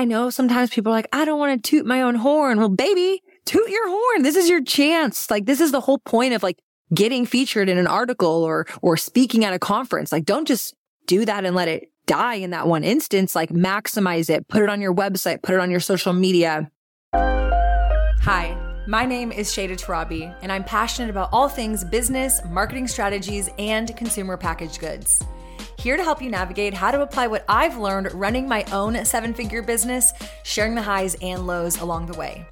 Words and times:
I 0.00 0.06
know 0.06 0.30
sometimes 0.30 0.70
people 0.70 0.90
are 0.90 0.96
like, 0.96 1.08
I 1.12 1.26
don't 1.26 1.38
want 1.38 1.62
to 1.62 1.70
toot 1.70 1.84
my 1.84 2.00
own 2.00 2.14
horn. 2.14 2.58
Well, 2.58 2.70
baby, 2.70 3.22
toot 3.44 3.68
your 3.68 3.86
horn. 3.86 4.22
This 4.22 4.34
is 4.34 4.48
your 4.48 4.64
chance. 4.64 5.30
Like, 5.30 5.44
this 5.44 5.60
is 5.60 5.72
the 5.72 5.80
whole 5.82 5.98
point 5.98 6.32
of 6.32 6.42
like 6.42 6.58
getting 6.94 7.26
featured 7.26 7.68
in 7.68 7.76
an 7.76 7.86
article 7.86 8.42
or, 8.42 8.66
or 8.80 8.96
speaking 8.96 9.44
at 9.44 9.52
a 9.52 9.58
conference. 9.58 10.10
Like, 10.10 10.24
don't 10.24 10.48
just 10.48 10.74
do 11.06 11.26
that 11.26 11.44
and 11.44 11.54
let 11.54 11.68
it 11.68 11.92
die 12.06 12.36
in 12.36 12.48
that 12.48 12.66
one 12.66 12.82
instance. 12.82 13.34
Like, 13.34 13.50
maximize 13.50 14.30
it, 14.30 14.48
put 14.48 14.62
it 14.62 14.70
on 14.70 14.80
your 14.80 14.94
website, 14.94 15.42
put 15.42 15.54
it 15.54 15.60
on 15.60 15.70
your 15.70 15.80
social 15.80 16.14
media. 16.14 16.70
Hi. 17.12 18.56
My 18.86 19.04
name 19.04 19.30
is 19.30 19.50
Shayda 19.50 19.78
Torabi, 19.78 20.34
and 20.40 20.50
I'm 20.50 20.64
passionate 20.64 21.10
about 21.10 21.28
all 21.30 21.50
things 21.50 21.84
business, 21.84 22.40
marketing 22.48 22.88
strategies, 22.88 23.50
and 23.58 23.94
consumer 23.98 24.38
packaged 24.38 24.80
goods. 24.80 25.22
Here 25.80 25.96
to 25.96 26.04
help 26.04 26.20
you 26.20 26.28
navigate 26.28 26.74
how 26.74 26.90
to 26.90 27.00
apply 27.00 27.26
what 27.28 27.42
I've 27.48 27.78
learned 27.78 28.12
running 28.12 28.46
my 28.46 28.66
own 28.70 29.02
seven 29.06 29.32
figure 29.32 29.62
business, 29.62 30.12
sharing 30.42 30.74
the 30.74 30.82
highs 30.82 31.16
and 31.22 31.46
lows 31.46 31.80
along 31.80 32.04
the 32.04 32.18
way. 32.18 32.44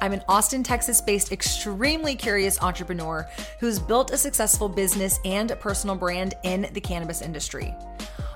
I'm 0.00 0.12
an 0.12 0.24
Austin, 0.28 0.64
Texas 0.64 1.00
based, 1.00 1.30
extremely 1.30 2.16
curious 2.16 2.60
entrepreneur 2.60 3.24
who's 3.60 3.78
built 3.78 4.10
a 4.10 4.18
successful 4.18 4.68
business 4.68 5.20
and 5.24 5.56
personal 5.60 5.94
brand 5.94 6.34
in 6.42 6.68
the 6.72 6.80
cannabis 6.80 7.22
industry. 7.22 7.72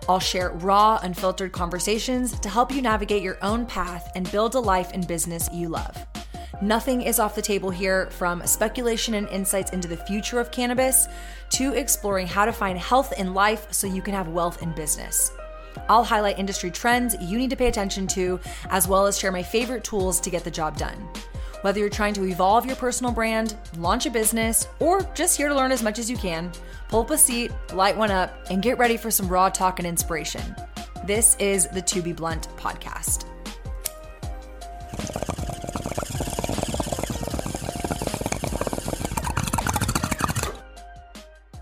I'll 0.09 0.21
share 0.21 0.51
raw, 0.51 1.01
unfiltered 1.03 1.51
conversations 1.51 2.39
to 2.39 2.49
help 2.49 2.71
you 2.71 2.83
navigate 2.83 3.25
your 3.25 3.39
own 3.43 3.67
path 3.67 4.13
and 4.15 4.31
build 4.31 4.55
a 4.55 4.61
life 4.61 4.93
and 4.95 5.09
business 5.09 5.49
you 5.53 5.71
love. 5.71 6.07
Nothing 6.63 7.03
is 7.03 7.19
off 7.19 7.35
the 7.35 7.43
table 7.43 7.69
here 7.69 8.09
from 8.11 8.47
speculation 8.47 9.13
and 9.15 9.29
insights 9.29 9.73
into 9.73 9.89
the 9.89 9.97
future 9.97 10.41
of 10.41 10.51
cannabis 10.51 11.07
to 11.51 11.75
exploring 11.75 12.27
how 12.27 12.47
to 12.47 12.53
find 12.53 12.79
health 12.79 13.13
in 13.19 13.35
life 13.35 13.71
so 13.73 13.87
you 13.87 14.01
can 14.01 14.15
have 14.15 14.29
wealth 14.29 14.63
in 14.63 14.73
business. 14.73 15.33
I'll 15.91 16.05
highlight 16.05 16.39
industry 16.39 16.71
trends 16.71 17.15
you 17.21 17.37
need 17.37 17.51
to 17.51 17.57
pay 17.57 17.67
attention 17.67 18.07
to, 18.09 18.41
as 18.71 18.89
well 18.89 19.07
as 19.07 19.19
share 19.19 19.31
my 19.31 19.43
favorite 19.43 19.85
tools 19.85 20.19
to 20.21 20.31
get 20.31 20.45
the 20.45 20.51
job 20.51 20.79
done. 20.79 20.97
Whether 21.61 21.81
you're 21.81 21.91
trying 21.91 22.15
to 22.15 22.25
evolve 22.25 22.65
your 22.65 22.77
personal 22.77 23.13
brand, 23.13 23.57
launch 23.77 24.07
a 24.07 24.11
business, 24.11 24.67
or 24.79 25.03
just 25.15 25.37
here 25.37 25.49
to 25.49 25.55
learn 25.55 25.73
as 25.73 25.83
much 25.83 25.99
as 25.99 26.11
you 26.11 26.17
can, 26.17 26.51
pull 26.89 27.01
up 27.01 27.11
a 27.11 27.19
seat, 27.19 27.53
light 27.75 27.97
one 27.97 28.11
up, 28.11 28.35
and 28.51 28.63
get 28.63 28.79
ready 28.79 28.97
for 28.97 29.11
some 29.11 29.29
raw 29.29 29.51
talk 29.51 29.79
and 29.79 29.87
inspiration. 29.87 30.57
This 31.05 31.37
is 31.39 31.69
the 31.69 31.83
To 31.83 32.01
Be 32.01 32.15
Blunt 32.15 32.49
podcast. 32.57 33.27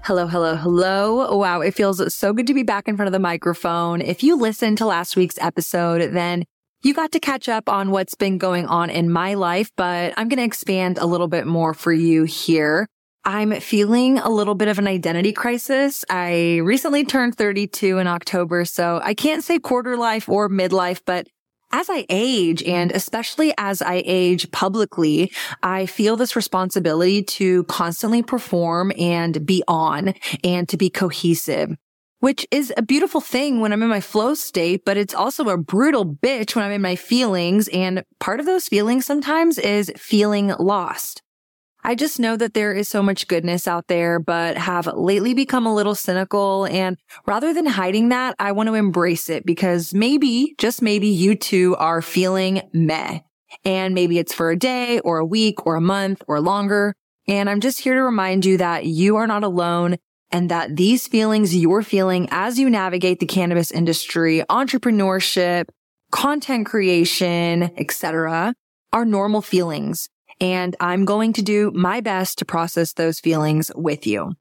Hello, 0.06 0.26
hello, 0.26 0.54
hello. 0.54 1.34
Wow, 1.34 1.62
it 1.62 1.72
feels 1.72 2.14
so 2.14 2.34
good 2.34 2.46
to 2.48 2.52
be 2.52 2.62
back 2.62 2.88
in 2.88 2.96
front 2.96 3.06
of 3.06 3.14
the 3.14 3.18
microphone. 3.18 4.02
If 4.02 4.22
you 4.22 4.36
listened 4.36 4.76
to 4.76 4.84
last 4.84 5.16
week's 5.16 5.38
episode, 5.38 6.12
then 6.12 6.44
you 6.82 6.92
got 6.92 7.12
to 7.12 7.20
catch 7.20 7.48
up 7.48 7.70
on 7.70 7.90
what's 7.90 8.14
been 8.14 8.36
going 8.36 8.66
on 8.66 8.90
in 8.90 9.10
my 9.10 9.32
life, 9.32 9.70
but 9.78 10.12
I'm 10.18 10.28
going 10.28 10.40
to 10.40 10.44
expand 10.44 10.98
a 10.98 11.06
little 11.06 11.26
bit 11.26 11.46
more 11.46 11.72
for 11.72 11.90
you 11.90 12.24
here. 12.24 12.86
I'm 13.24 13.58
feeling 13.60 14.18
a 14.18 14.28
little 14.28 14.54
bit 14.54 14.68
of 14.68 14.78
an 14.78 14.86
identity 14.86 15.32
crisis. 15.32 16.04
I 16.10 16.56
recently 16.56 17.06
turned 17.06 17.38
32 17.38 17.96
in 17.96 18.06
October, 18.06 18.66
so 18.66 19.00
I 19.02 19.14
can't 19.14 19.42
say 19.42 19.58
quarter 19.58 19.96
life 19.96 20.28
or 20.28 20.50
midlife, 20.50 21.00
but 21.06 21.28
as 21.74 21.90
I 21.90 22.06
age 22.08 22.62
and 22.62 22.92
especially 22.92 23.52
as 23.58 23.82
I 23.82 24.04
age 24.06 24.48
publicly, 24.52 25.32
I 25.60 25.86
feel 25.86 26.16
this 26.16 26.36
responsibility 26.36 27.24
to 27.24 27.64
constantly 27.64 28.22
perform 28.22 28.92
and 28.96 29.44
be 29.44 29.64
on 29.66 30.14
and 30.44 30.68
to 30.68 30.76
be 30.76 30.88
cohesive 30.88 31.76
which 32.20 32.46
is 32.50 32.72
a 32.78 32.80
beautiful 32.80 33.20
thing 33.20 33.60
when 33.60 33.70
I'm 33.70 33.82
in 33.82 33.90
my 33.90 34.00
flow 34.00 34.32
state, 34.32 34.86
but 34.86 34.96
it's 34.96 35.14
also 35.14 35.50
a 35.50 35.58
brutal 35.58 36.06
bitch 36.06 36.56
when 36.56 36.64
I'm 36.64 36.72
in 36.72 36.80
my 36.80 36.96
feelings. 36.96 37.68
And 37.68 38.02
part 38.18 38.40
of 38.40 38.46
those 38.46 38.66
feelings 38.66 39.04
sometimes 39.04 39.58
is 39.58 39.92
feeling 39.94 40.54
lost. 40.58 41.20
I 41.86 41.94
just 41.94 42.18
know 42.18 42.34
that 42.38 42.54
there 42.54 42.72
is 42.72 42.88
so 42.88 43.02
much 43.02 43.28
goodness 43.28 43.68
out 43.68 43.88
there, 43.88 44.18
but 44.18 44.56
have 44.56 44.86
lately 44.86 45.34
become 45.34 45.66
a 45.66 45.74
little 45.74 45.94
cynical. 45.94 46.66
And 46.66 46.96
rather 47.26 47.52
than 47.52 47.66
hiding 47.66 48.08
that, 48.08 48.34
I 48.38 48.52
want 48.52 48.68
to 48.68 48.74
embrace 48.74 49.28
it 49.28 49.44
because 49.44 49.92
maybe, 49.92 50.54
just 50.56 50.80
maybe 50.80 51.08
you 51.08 51.34
too 51.34 51.76
are 51.76 52.00
feeling 52.00 52.62
meh. 52.72 53.20
And 53.66 53.94
maybe 53.94 54.18
it's 54.18 54.32
for 54.32 54.50
a 54.50 54.58
day 54.58 54.98
or 55.00 55.18
a 55.18 55.26
week 55.26 55.66
or 55.66 55.76
a 55.76 55.80
month 55.80 56.22
or 56.26 56.40
longer. 56.40 56.94
And 57.28 57.50
I'm 57.50 57.60
just 57.60 57.80
here 57.80 57.94
to 57.94 58.02
remind 58.02 58.46
you 58.46 58.56
that 58.56 58.86
you 58.86 59.16
are 59.16 59.26
not 59.26 59.44
alone 59.44 59.96
and 60.30 60.50
that 60.50 60.76
these 60.76 61.06
feelings 61.06 61.54
you're 61.54 61.82
feeling 61.82 62.28
as 62.30 62.58
you 62.58 62.70
navigate 62.70 63.20
the 63.20 63.26
cannabis 63.26 63.70
industry, 63.70 64.42
entrepreneurship, 64.48 65.66
content 66.10 66.64
creation, 66.64 67.70
etc., 67.76 68.54
are 68.92 69.04
normal 69.04 69.42
feelings. 69.42 70.08
And 70.40 70.76
I'm 70.80 71.04
going 71.04 71.32
to 71.34 71.42
do 71.42 71.70
my 71.74 72.00
best 72.00 72.38
to 72.38 72.44
process 72.44 72.92
those 72.92 73.20
feelings 73.20 73.70
with 73.74 74.06
you. 74.06 74.34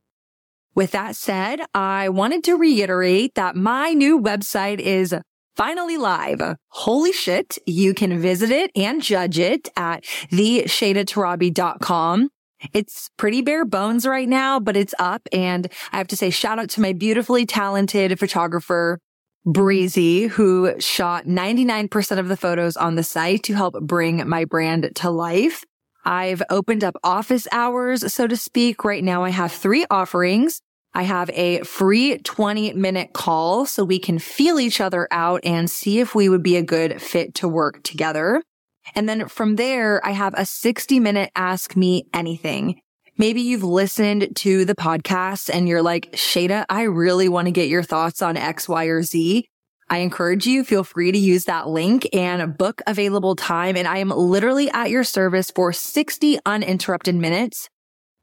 With 0.76 0.92
that 0.92 1.16
said, 1.16 1.62
I 1.74 2.10
wanted 2.10 2.44
to 2.46 2.56
reiterate 2.56 3.36
that 3.36 3.56
my 3.56 3.94
new 3.94 4.20
website 4.20 4.80
is 4.80 5.16
finally 5.56 5.98
live. 5.98 6.42
Holy 6.70 7.12
shit. 7.12 7.60
You 7.66 7.94
can 7.94 8.20
visit 8.20 8.50
it 8.50 8.72
and 8.76 9.02
judge 9.02 9.38
it 9.38 9.70
at 9.78 10.04
theshaydatorabi.com. 10.32 12.30
It's 12.72 13.10
pretty 13.18 13.42
bare 13.42 13.66
bones 13.66 14.06
right 14.06 14.28
now, 14.28 14.60
but 14.60 14.78
it's 14.78 14.96
up. 14.98 15.28
And 15.32 15.68
I 15.92 15.98
have 15.98 16.08
to 16.08 16.16
say 16.16 16.30
shout 16.30 16.60
out 16.60 16.70
to 16.72 16.82
my 16.82 16.94
beautifully 16.94 17.46
talented 17.46 18.18
photographer, 18.18 19.00
Breezy, 19.46 20.28
who 20.28 20.80
shot 20.80 21.26
99% 21.26 22.18
of 22.18 22.30
the 22.30 22.38
photos 22.38 22.78
on 22.78 22.96
the 22.96 23.04
site 23.04 23.44
to 23.44 23.54
help 23.54 23.76
bring 23.82 24.28
my 24.28 24.46
brand 24.46 24.90
to 24.96 25.10
life. 25.10 25.66
I've 26.06 26.44
opened 26.50 26.84
up 26.84 26.96
office 27.04 27.48
hours, 27.52 28.14
so 28.14 28.28
to 28.28 28.38
speak. 28.38 28.84
Right 28.84 29.04
now 29.04 29.24
I 29.24 29.30
have 29.30 29.52
three 29.52 29.86
offerings. 29.90 30.62
I 30.94 31.04
have 31.04 31.30
a 31.32 31.62
free 31.62 32.20
20 32.20 32.74
minute 32.74 33.14
call 33.14 33.66
so 33.66 33.84
we 33.84 34.00
can 34.00 34.20
feel 34.20 34.60
each 34.60 34.80
other 34.80 35.08
out 35.12 35.42
and 35.44 35.70
see 35.70 36.00
if 36.00 36.14
we 36.14 36.30
would 36.30 36.44
be 36.44 36.58
a 36.58 36.62
good 36.62 37.02
fit 37.02 37.34
to 37.36 37.48
work 37.48 37.82
together. 37.84 38.44
And 38.96 39.08
then 39.08 39.28
from 39.28 39.56
there, 39.56 40.06
I 40.06 40.12
have 40.12 40.34
a 40.38 40.46
60 40.46 41.00
minute 41.00 41.32
ask 41.36 41.76
me 41.76 42.06
anything. 42.14 42.80
Maybe 43.18 43.42
you've 43.42 43.64
listened 43.64 44.36
to 44.38 44.66
the 44.66 44.76
podcast 44.76 45.50
and 45.54 45.68
you're 45.68 45.84
like, 45.84 46.12
Shayda, 46.14 46.66
I 46.68 46.84
really 46.84 47.30
want 47.30 47.46
to 47.46 47.52
get 47.52 47.70
your 47.70 47.84
thoughts 47.84 48.22
on 48.22 48.38
X, 48.38 48.68
Y, 48.68 48.86
or 48.86 49.04
Z. 49.04 49.48
I 49.94 49.98
encourage 49.98 50.48
you, 50.48 50.64
feel 50.64 50.84
free 50.84 51.12
to 51.12 51.20
use 51.20 51.46
that 51.46 51.70
link 51.70 52.10
and 52.14 52.58
book 52.58 52.82
available 52.88 53.36
time. 53.36 53.78
And 53.78 53.88
I 53.88 54.00
am 54.00 54.10
literally 54.10 54.68
at 54.72 54.90
your 54.90 55.04
service 55.04 55.52
for 55.52 55.72
60 55.72 56.40
uninterrupted 56.48 57.14
minutes. 57.14 57.70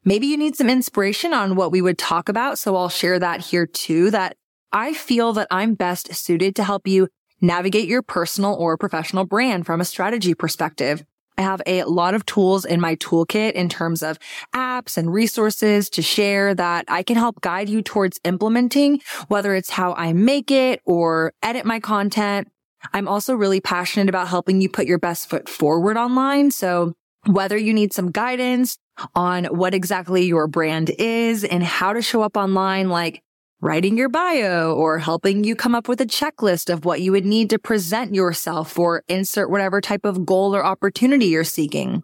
Maybe 0.05 0.27
you 0.27 0.37
need 0.37 0.57
some 0.57 0.69
inspiration 0.69 1.33
on 1.33 1.55
what 1.55 1.71
we 1.71 1.81
would 1.81 1.97
talk 1.97 2.29
about. 2.29 2.59
So 2.59 2.75
I'll 2.75 2.89
share 2.89 3.21
that 3.21 3.41
here 3.41 3.67
too, 3.67 4.11
that 4.11 4.37
I 4.73 4.95
feel 4.95 5.33
that 5.35 5.47
I'm 5.53 5.75
best 5.75 6.13
suited 6.13 6.57
to 6.57 6.65
help 6.65 6.89
you 6.89 7.07
navigate 7.41 7.87
your 7.89 8.03
personal 8.03 8.55
or 8.55 8.77
professional 8.77 9.25
brand 9.25 9.65
from 9.65 9.81
a 9.81 9.85
strategy 9.85 10.35
perspective. 10.35 11.05
I 11.41 11.43
have 11.43 11.63
a 11.65 11.85
lot 11.85 12.13
of 12.13 12.27
tools 12.27 12.67
in 12.67 12.83
my 12.83 12.97
toolkit 12.97 13.53
in 13.53 13.71
terms 13.71 14.03
of 14.03 14.19
apps 14.55 14.99
and 14.99 15.11
resources 15.11 15.89
to 15.91 16.03
share 16.03 16.55
that 16.55 16.85
I 16.87 17.03
can 17.03 17.17
help 17.17 17.41
guide 17.41 17.71
you 17.71 17.81
towards 17.81 18.21
implementing, 18.25 19.01
whether 19.29 19.55
it's 19.55 19.71
how 19.71 19.95
I 19.95 20.13
make 20.13 20.51
it 20.51 20.83
or 20.85 21.33
edit 21.43 21.65
my 21.65 21.81
content. 21.81 22.49
I'm 22.93 23.09
also 23.09 23.35
really 23.35 23.63
passionate 23.63 24.11
about 24.11 24.29
helping 24.29 24.61
you 24.61 24.69
put 24.69 24.85
your 24.85 24.99
best 24.99 25.31
foot 25.31 25.49
forward 25.49 25.97
online. 25.97 26.51
So 26.51 26.93
whether 27.25 27.57
you 27.57 27.73
need 27.73 27.95
some 27.95 28.11
guidance 28.11 28.77
on 29.15 29.47
what 29.47 29.73
exactly 29.73 30.27
your 30.27 30.47
brand 30.47 30.91
is 30.99 31.43
and 31.43 31.65
how 31.65 31.95
to 31.95 32.03
show 32.03 32.21
up 32.21 32.37
online, 32.37 32.91
like 32.91 33.23
writing 33.61 33.99
your 33.99 34.09
bio 34.09 34.73
or 34.75 34.99
helping 34.99 35.45
you 35.45 35.55
come 35.55 35.75
up 35.75 35.87
with 35.87 36.01
a 36.01 36.07
checklist 36.07 36.73
of 36.73 36.85
what 36.85 37.01
you 37.03 37.13
would 37.13 37.27
need 37.27 37.51
to 37.51 37.59
present 37.59 38.15
yourself 38.15 38.79
or 38.79 39.05
insert 39.07 39.51
whatever 39.51 39.81
type 39.81 40.05
of 40.05 40.25
goal 40.25 40.57
or 40.57 40.65
opportunity 40.65 41.27
you're 41.27 41.45
seeking. 41.45 42.03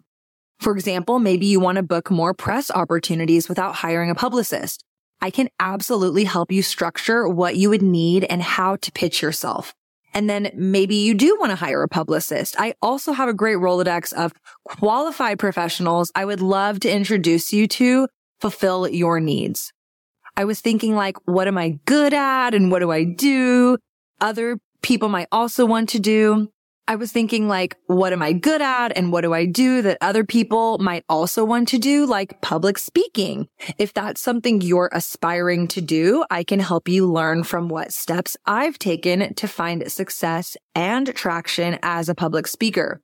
For 0.59 0.73
example, 0.73 1.17
maybe 1.17 1.47
you 1.47 1.59
want 1.59 1.77
to 1.77 1.83
book 1.83 2.11
more 2.11 2.33
press 2.33 2.69
opportunities 2.69 3.49
without 3.49 3.75
hiring 3.75 4.11
a 4.11 4.15
publicist. 4.15 4.83
I 5.19 5.31
can 5.31 5.49
absolutely 5.59 6.25
help 6.25 6.51
you 6.51 6.61
structure 6.61 7.27
what 7.27 7.55
you 7.55 7.69
would 7.69 7.81
need 7.81 8.23
and 8.25 8.41
how 8.41 8.75
to 8.77 8.91
pitch 8.91 9.21
yourself. 9.21 9.73
And 10.13 10.29
then 10.29 10.51
maybe 10.55 10.95
you 10.95 11.15
do 11.15 11.37
want 11.39 11.51
to 11.51 11.55
hire 11.55 11.81
a 11.81 11.87
publicist. 11.87 12.55
I 12.59 12.75
also 12.81 13.13
have 13.13 13.29
a 13.29 13.33
great 13.33 13.57
Rolodex 13.57 14.13
of 14.13 14.31
qualified 14.63 15.39
professionals 15.39 16.11
I 16.13 16.25
would 16.25 16.41
love 16.41 16.79
to 16.81 16.91
introduce 16.91 17.51
you 17.51 17.67
to 17.67 18.07
fulfill 18.39 18.87
your 18.87 19.19
needs. 19.19 19.73
I 20.37 20.45
was 20.45 20.61
thinking 20.61 20.95
like, 20.95 21.17
what 21.25 21.47
am 21.47 21.57
I 21.57 21.79
good 21.85 22.13
at? 22.13 22.53
And 22.53 22.71
what 22.71 22.79
do 22.79 22.91
I 22.91 23.03
do? 23.03 23.79
Other 24.21 24.59
people 24.83 25.09
might 25.09 25.27
also 25.31 25.65
want 25.65 25.89
to 25.89 25.99
do. 25.99 26.49
I 26.87 26.95
was 26.95 27.11
thinking 27.11 27.49
like, 27.49 27.75
what 27.87 28.13
am 28.13 28.21
I 28.21 28.33
good 28.33 28.61
at? 28.61 28.95
And 28.95 29.11
what 29.11 29.21
do 29.21 29.33
I 29.33 29.45
do 29.45 29.81
that 29.81 29.97
other 29.99 30.23
people 30.23 30.77
might 30.77 31.03
also 31.09 31.43
want 31.43 31.67
to 31.69 31.79
do? 31.79 32.05
Like 32.05 32.39
public 32.41 32.77
speaking. 32.77 33.47
If 33.79 33.93
that's 33.93 34.21
something 34.21 34.61
you're 34.61 34.91
aspiring 34.93 35.67
to 35.69 35.81
do, 35.81 36.23
I 36.29 36.43
can 36.43 36.59
help 36.59 36.87
you 36.87 37.11
learn 37.11 37.43
from 37.43 37.67
what 37.67 37.91
steps 37.91 38.37
I've 38.45 38.77
taken 38.77 39.33
to 39.33 39.47
find 39.47 39.91
success 39.91 40.55
and 40.75 41.13
traction 41.15 41.79
as 41.81 42.09
a 42.09 42.15
public 42.15 42.45
speaker. 42.45 43.01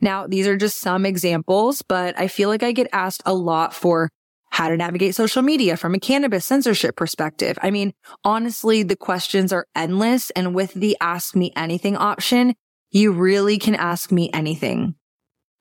Now, 0.00 0.26
these 0.26 0.46
are 0.46 0.56
just 0.56 0.78
some 0.78 1.04
examples, 1.04 1.82
but 1.82 2.18
I 2.18 2.26
feel 2.26 2.48
like 2.48 2.62
I 2.62 2.72
get 2.72 2.88
asked 2.90 3.22
a 3.26 3.34
lot 3.34 3.74
for 3.74 4.08
how 4.50 4.68
to 4.68 4.76
navigate 4.76 5.14
social 5.14 5.42
media 5.42 5.76
from 5.76 5.94
a 5.94 5.98
cannabis 5.98 6.44
censorship 6.44 6.96
perspective. 6.96 7.58
I 7.62 7.70
mean, 7.70 7.92
honestly, 8.24 8.82
the 8.82 8.96
questions 8.96 9.52
are 9.52 9.66
endless. 9.74 10.30
And 10.30 10.54
with 10.54 10.74
the 10.74 10.96
ask 11.00 11.34
me 11.34 11.52
anything 11.56 11.96
option, 11.96 12.54
you 12.90 13.12
really 13.12 13.58
can 13.58 13.74
ask 13.74 14.10
me 14.10 14.30
anything. 14.32 14.96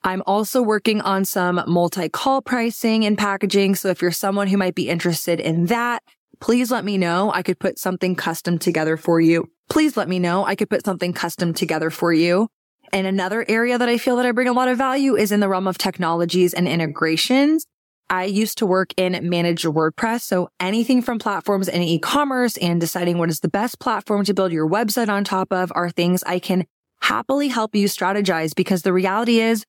I'm 0.03 0.23
also 0.25 0.61
working 0.61 1.01
on 1.01 1.25
some 1.25 1.61
multi-call 1.67 2.41
pricing 2.41 3.05
and 3.05 3.17
packaging. 3.17 3.75
So 3.75 3.89
if 3.89 4.01
you're 4.01 4.11
someone 4.11 4.47
who 4.47 4.57
might 4.57 4.75
be 4.75 4.89
interested 4.89 5.39
in 5.39 5.67
that, 5.67 6.01
please 6.39 6.71
let 6.71 6.85
me 6.85 6.97
know. 6.97 7.31
I 7.31 7.43
could 7.43 7.59
put 7.59 7.77
something 7.77 8.15
custom 8.15 8.57
together 8.57 8.97
for 8.97 9.19
you. 9.19 9.49
Please 9.69 9.97
let 9.97 10.07
me 10.07 10.17
know. 10.17 10.45
I 10.45 10.55
could 10.55 10.69
put 10.69 10.85
something 10.85 11.13
custom 11.13 11.53
together 11.53 11.89
for 11.89 12.13
you. 12.13 12.47
And 12.91 13.05
another 13.05 13.45
area 13.47 13.77
that 13.77 13.89
I 13.89 13.97
feel 13.97 14.15
that 14.15 14.25
I 14.25 14.31
bring 14.31 14.47
a 14.47 14.53
lot 14.53 14.67
of 14.67 14.77
value 14.77 15.15
is 15.15 15.31
in 15.31 15.41
the 15.41 15.49
realm 15.49 15.67
of 15.67 15.77
technologies 15.77 16.53
and 16.53 16.67
integrations. 16.67 17.65
I 18.09 18.25
used 18.25 18.57
to 18.57 18.65
work 18.65 18.93
in 18.97 19.29
managed 19.29 19.65
WordPress. 19.65 20.21
So 20.21 20.49
anything 20.59 21.01
from 21.01 21.19
platforms 21.19 21.69
and 21.69 21.83
e-commerce 21.83 22.57
and 22.57 22.81
deciding 22.81 23.17
what 23.17 23.29
is 23.29 23.41
the 23.41 23.49
best 23.49 23.79
platform 23.79 24.25
to 24.25 24.33
build 24.33 24.51
your 24.51 24.67
website 24.67 25.09
on 25.09 25.23
top 25.23 25.51
of 25.53 25.71
are 25.75 25.89
things 25.89 26.23
I 26.23 26.39
can 26.39 26.65
happily 27.01 27.47
help 27.47 27.75
you 27.75 27.87
strategize 27.87 28.55
because 28.55 28.81
the 28.81 28.93
reality 28.93 29.39
is 29.39 29.65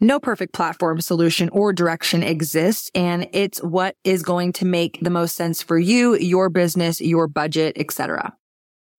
no 0.00 0.18
perfect 0.18 0.52
platform 0.52 1.00
solution 1.00 1.48
or 1.50 1.72
direction 1.72 2.22
exists. 2.22 2.90
And 2.94 3.28
it's 3.32 3.62
what 3.62 3.96
is 4.04 4.22
going 4.22 4.52
to 4.54 4.64
make 4.64 4.98
the 5.00 5.10
most 5.10 5.36
sense 5.36 5.62
for 5.62 5.78
you, 5.78 6.16
your 6.16 6.50
business, 6.50 7.00
your 7.00 7.28
budget, 7.28 7.76
etc. 7.78 8.36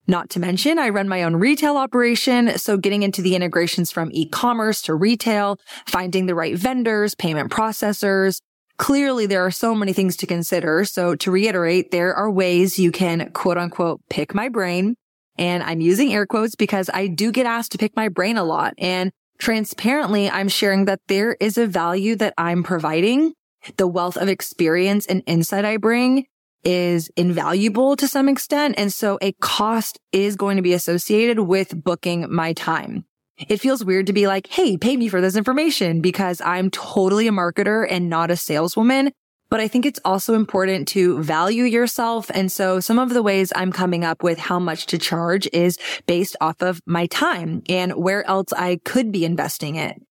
Not 0.08 0.30
to 0.32 0.40
mention, 0.40 0.78
I 0.78 0.90
run 0.90 1.10
my 1.10 1.24
own 1.24 1.36
retail 1.36 1.78
operation. 1.78 2.58
So 2.58 2.78
getting 2.78 3.04
into 3.04 3.22
the 3.22 3.36
integrations 3.36 3.92
from 3.92 4.10
e-commerce 4.14 4.82
to 4.84 4.96
retail, 4.96 5.60
finding 5.88 6.28
the 6.28 6.36
right 6.36 6.56
vendors, 6.56 7.16
payment 7.16 7.52
processors. 7.52 8.40
Clearly, 8.78 9.26
there 9.26 9.46
are 9.46 9.52
so 9.52 9.74
many 9.74 9.94
things 9.94 10.18
to 10.18 10.28
consider. 10.28 10.84
So 10.84 11.16
to 11.16 11.32
reiterate, 11.32 11.92
there 11.92 12.14
are 12.14 12.30
ways 12.30 12.78
you 12.78 12.92
can 12.92 13.32
quote 13.32 13.58
unquote 13.58 14.02
pick 14.10 14.36
my 14.36 14.50
brain 14.50 14.96
and 15.38 15.64
I'm 15.64 15.82
using 15.82 16.14
air 16.14 16.26
quotes 16.26 16.56
because 16.56 16.90
I 16.94 17.08
do 17.08 17.32
get 17.32 17.46
asked 17.46 17.72
to 17.74 17.78
pick 17.78 17.96
my 17.96 18.10
brain 18.10 18.38
a 18.38 18.44
lot. 18.44 18.74
And 18.78 19.12
transparently, 19.38 20.30
I'm 20.30 20.48
sharing 20.48 20.86
that 20.86 21.02
there 21.08 21.36
is 21.40 21.58
a 21.58 21.68
value 21.68 22.16
that 22.18 22.34
I'm 22.38 22.64
providing. 22.64 23.34
The 23.78 23.88
wealth 23.88 24.18
of 24.18 24.30
experience 24.30 25.06
and 25.08 25.24
insight 25.26 25.66
I 25.66 25.78
bring 25.78 26.26
is 26.64 27.10
invaluable 27.16 27.96
to 27.96 28.08
some 28.08 28.30
extent. 28.30 28.76
And 28.78 28.92
so 28.92 29.18
a 29.22 29.34
cost 29.34 30.00
is 30.12 30.36
going 30.36 30.58
to 30.58 30.64
be 30.64 30.74
associated 30.74 31.40
with 31.40 31.84
booking 31.84 32.32
my 32.34 32.54
time. 32.54 33.06
It 33.38 33.60
feels 33.60 33.84
weird 33.84 34.08
to 34.08 34.14
be 34.14 34.28
like, 34.28 34.48
Hey, 34.48 34.78
pay 34.78 34.98
me 34.98 35.08
for 35.08 35.22
this 35.22 35.36
information 35.36 36.02
because 36.02 36.42
I'm 36.42 36.70
totally 36.72 37.28
a 37.28 37.32
marketer 37.32 37.86
and 37.90 38.10
not 38.10 38.32
a 38.32 38.36
saleswoman. 38.36 39.12
But 39.50 39.60
I 39.60 39.68
think 39.68 39.86
it's 39.86 40.00
also 40.04 40.34
important 40.34 40.88
to 40.90 41.22
value 41.22 41.64
yourself. 41.64 42.32
And 42.34 42.52
so 42.52 42.80
some 42.80 42.98
of 42.98 43.10
the 43.10 43.22
ways 43.22 43.54
I'm 43.56 43.72
coming 43.72 44.04
up 44.04 44.24
with 44.24 44.40
how 44.40 44.58
much 44.60 44.88
to 44.88 44.98
charge 44.98 45.48
is 45.54 45.78
based 46.08 46.36
off 46.42 46.62
of 46.62 46.82
my 46.86 47.06
time 47.08 47.62
and 47.70 47.94
where 47.94 48.28
else 48.28 48.52
I 48.54 48.80
could 48.84 49.12
be 49.12 49.24
investing 49.24 49.76
it. 49.76 50.02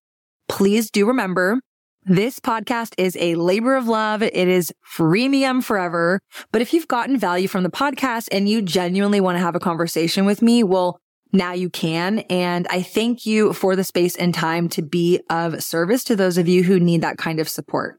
Please 0.48 0.90
do 0.90 1.06
remember 1.06 1.58
this 2.06 2.38
podcast 2.38 2.92
is 2.98 3.16
a 3.18 3.34
labor 3.34 3.76
of 3.76 3.88
love. 3.88 4.22
It 4.22 4.34
is 4.34 4.70
freemium 4.86 5.64
forever. 5.64 6.20
But 6.52 6.60
if 6.60 6.74
you've 6.74 6.86
gotten 6.86 7.16
value 7.16 7.48
from 7.48 7.62
the 7.62 7.70
podcast 7.70 8.28
and 8.30 8.46
you 8.46 8.60
genuinely 8.60 9.22
want 9.22 9.36
to 9.36 9.42
have 9.42 9.54
a 9.54 9.60
conversation 9.60 10.26
with 10.26 10.42
me, 10.42 10.62
well, 10.62 11.00
now 11.34 11.52
you 11.52 11.68
can. 11.68 12.20
And 12.30 12.66
I 12.70 12.80
thank 12.82 13.26
you 13.26 13.52
for 13.52 13.76
the 13.76 13.84
space 13.84 14.16
and 14.16 14.32
time 14.32 14.68
to 14.70 14.82
be 14.82 15.20
of 15.28 15.62
service 15.62 16.04
to 16.04 16.16
those 16.16 16.38
of 16.38 16.48
you 16.48 16.62
who 16.62 16.80
need 16.80 17.02
that 17.02 17.18
kind 17.18 17.40
of 17.40 17.48
support. 17.48 17.98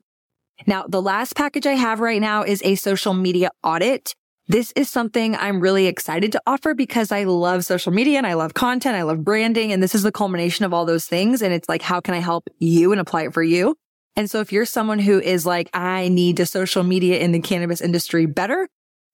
Now, 0.65 0.85
the 0.87 1.01
last 1.01 1.35
package 1.35 1.67
I 1.67 1.73
have 1.73 1.99
right 1.99 2.21
now 2.21 2.43
is 2.43 2.61
a 2.63 2.75
social 2.75 3.13
media 3.13 3.51
audit. 3.61 4.15
This 4.47 4.71
is 4.75 4.89
something 4.89 5.35
I'm 5.35 5.59
really 5.59 5.87
excited 5.87 6.31
to 6.31 6.41
offer 6.47 6.73
because 6.73 7.11
I 7.11 7.25
love 7.25 7.65
social 7.65 7.91
media 7.91 8.17
and 8.17 8.27
I 8.27 8.35
love 8.35 8.53
content. 8.53 8.95
I 8.95 9.01
love 9.01 9.23
branding. 9.23 9.73
And 9.73 9.83
this 9.83 9.95
is 9.95 10.03
the 10.03 10.11
culmination 10.11 10.65
of 10.65 10.73
all 10.73 10.85
those 10.85 11.05
things. 11.05 11.41
And 11.41 11.53
it's 11.53 11.67
like, 11.67 11.81
how 11.81 11.99
can 11.99 12.13
I 12.13 12.19
help 12.19 12.47
you 12.59 12.91
and 12.91 13.01
apply 13.01 13.23
it 13.23 13.33
for 13.33 13.43
you? 13.43 13.75
And 14.15 14.29
so 14.29 14.39
if 14.39 14.53
you're 14.53 14.65
someone 14.65 14.99
who 14.99 15.19
is 15.19 15.45
like, 15.45 15.69
I 15.73 16.07
need 16.07 16.37
to 16.37 16.45
social 16.45 16.83
media 16.83 17.19
in 17.19 17.33
the 17.33 17.41
cannabis 17.41 17.81
industry 17.81 18.27
better, 18.27 18.69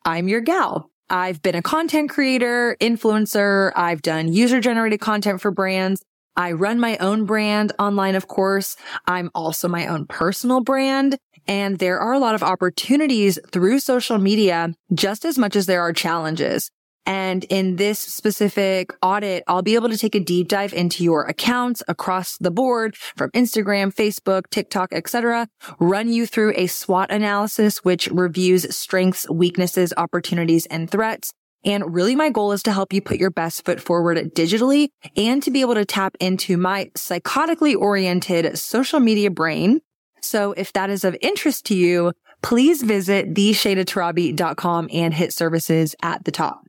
I'm 0.05 0.27
your 0.27 0.41
gal. 0.41 0.91
I've 1.11 1.41
been 1.41 1.55
a 1.55 1.61
content 1.61 2.09
creator, 2.09 2.77
influencer. 2.79 3.73
I've 3.75 4.01
done 4.01 4.31
user 4.31 4.61
generated 4.61 5.01
content 5.01 5.41
for 5.41 5.51
brands. 5.51 6.01
I 6.37 6.53
run 6.53 6.79
my 6.79 6.95
own 6.97 7.25
brand 7.25 7.73
online, 7.77 8.15
of 8.15 8.29
course. 8.29 8.77
I'm 9.05 9.29
also 9.35 9.67
my 9.67 9.87
own 9.87 10.05
personal 10.05 10.61
brand. 10.61 11.17
And 11.47 11.79
there 11.79 11.99
are 11.99 12.13
a 12.13 12.19
lot 12.19 12.33
of 12.33 12.43
opportunities 12.43 13.37
through 13.51 13.79
social 13.79 14.19
media 14.19 14.73
just 14.93 15.25
as 15.25 15.37
much 15.37 15.57
as 15.57 15.65
there 15.65 15.81
are 15.81 15.91
challenges. 15.91 16.71
And 17.05 17.43
in 17.45 17.77
this 17.77 17.99
specific 17.99 18.93
audit, 19.01 19.43
I'll 19.47 19.63
be 19.63 19.75
able 19.75 19.89
to 19.89 19.97
take 19.97 20.15
a 20.15 20.19
deep 20.19 20.47
dive 20.47 20.73
into 20.73 21.03
your 21.03 21.25
accounts 21.25 21.81
across 21.87 22.37
the 22.37 22.51
board 22.51 22.95
from 22.95 23.31
Instagram, 23.31 23.93
Facebook, 23.93 24.43
TikTok, 24.51 24.93
etc. 24.93 25.47
Run 25.79 26.09
you 26.09 26.25
through 26.27 26.53
a 26.55 26.67
SWOT 26.67 27.11
analysis, 27.11 27.79
which 27.79 28.07
reviews 28.07 28.75
strengths, 28.75 29.29
weaknesses, 29.29 29.93
opportunities, 29.97 30.67
and 30.67 30.89
threats. 30.89 31.33
And 31.63 31.93
really 31.93 32.15
my 32.15 32.29
goal 32.29 32.51
is 32.51 32.63
to 32.63 32.71
help 32.71 32.91
you 32.91 33.01
put 33.01 33.17
your 33.17 33.29
best 33.29 33.65
foot 33.65 33.79
forward 33.79 34.17
digitally 34.33 34.89
and 35.15 35.43
to 35.43 35.51
be 35.51 35.61
able 35.61 35.75
to 35.75 35.85
tap 35.85 36.15
into 36.19 36.57
my 36.57 36.91
psychotically 36.95 37.75
oriented 37.75 38.57
social 38.57 38.99
media 38.99 39.29
brain. 39.29 39.81
So 40.21 40.53
if 40.53 40.73
that 40.73 40.89
is 40.89 41.03
of 41.03 41.15
interest 41.21 41.65
to 41.67 41.75
you, 41.75 42.13
please 42.41 42.81
visit 42.81 43.33
theshaydatorabi.com 43.33 44.89
and 44.91 45.13
hit 45.13 45.33
services 45.33 45.95
at 46.01 46.25
the 46.25 46.31
top. 46.31 46.65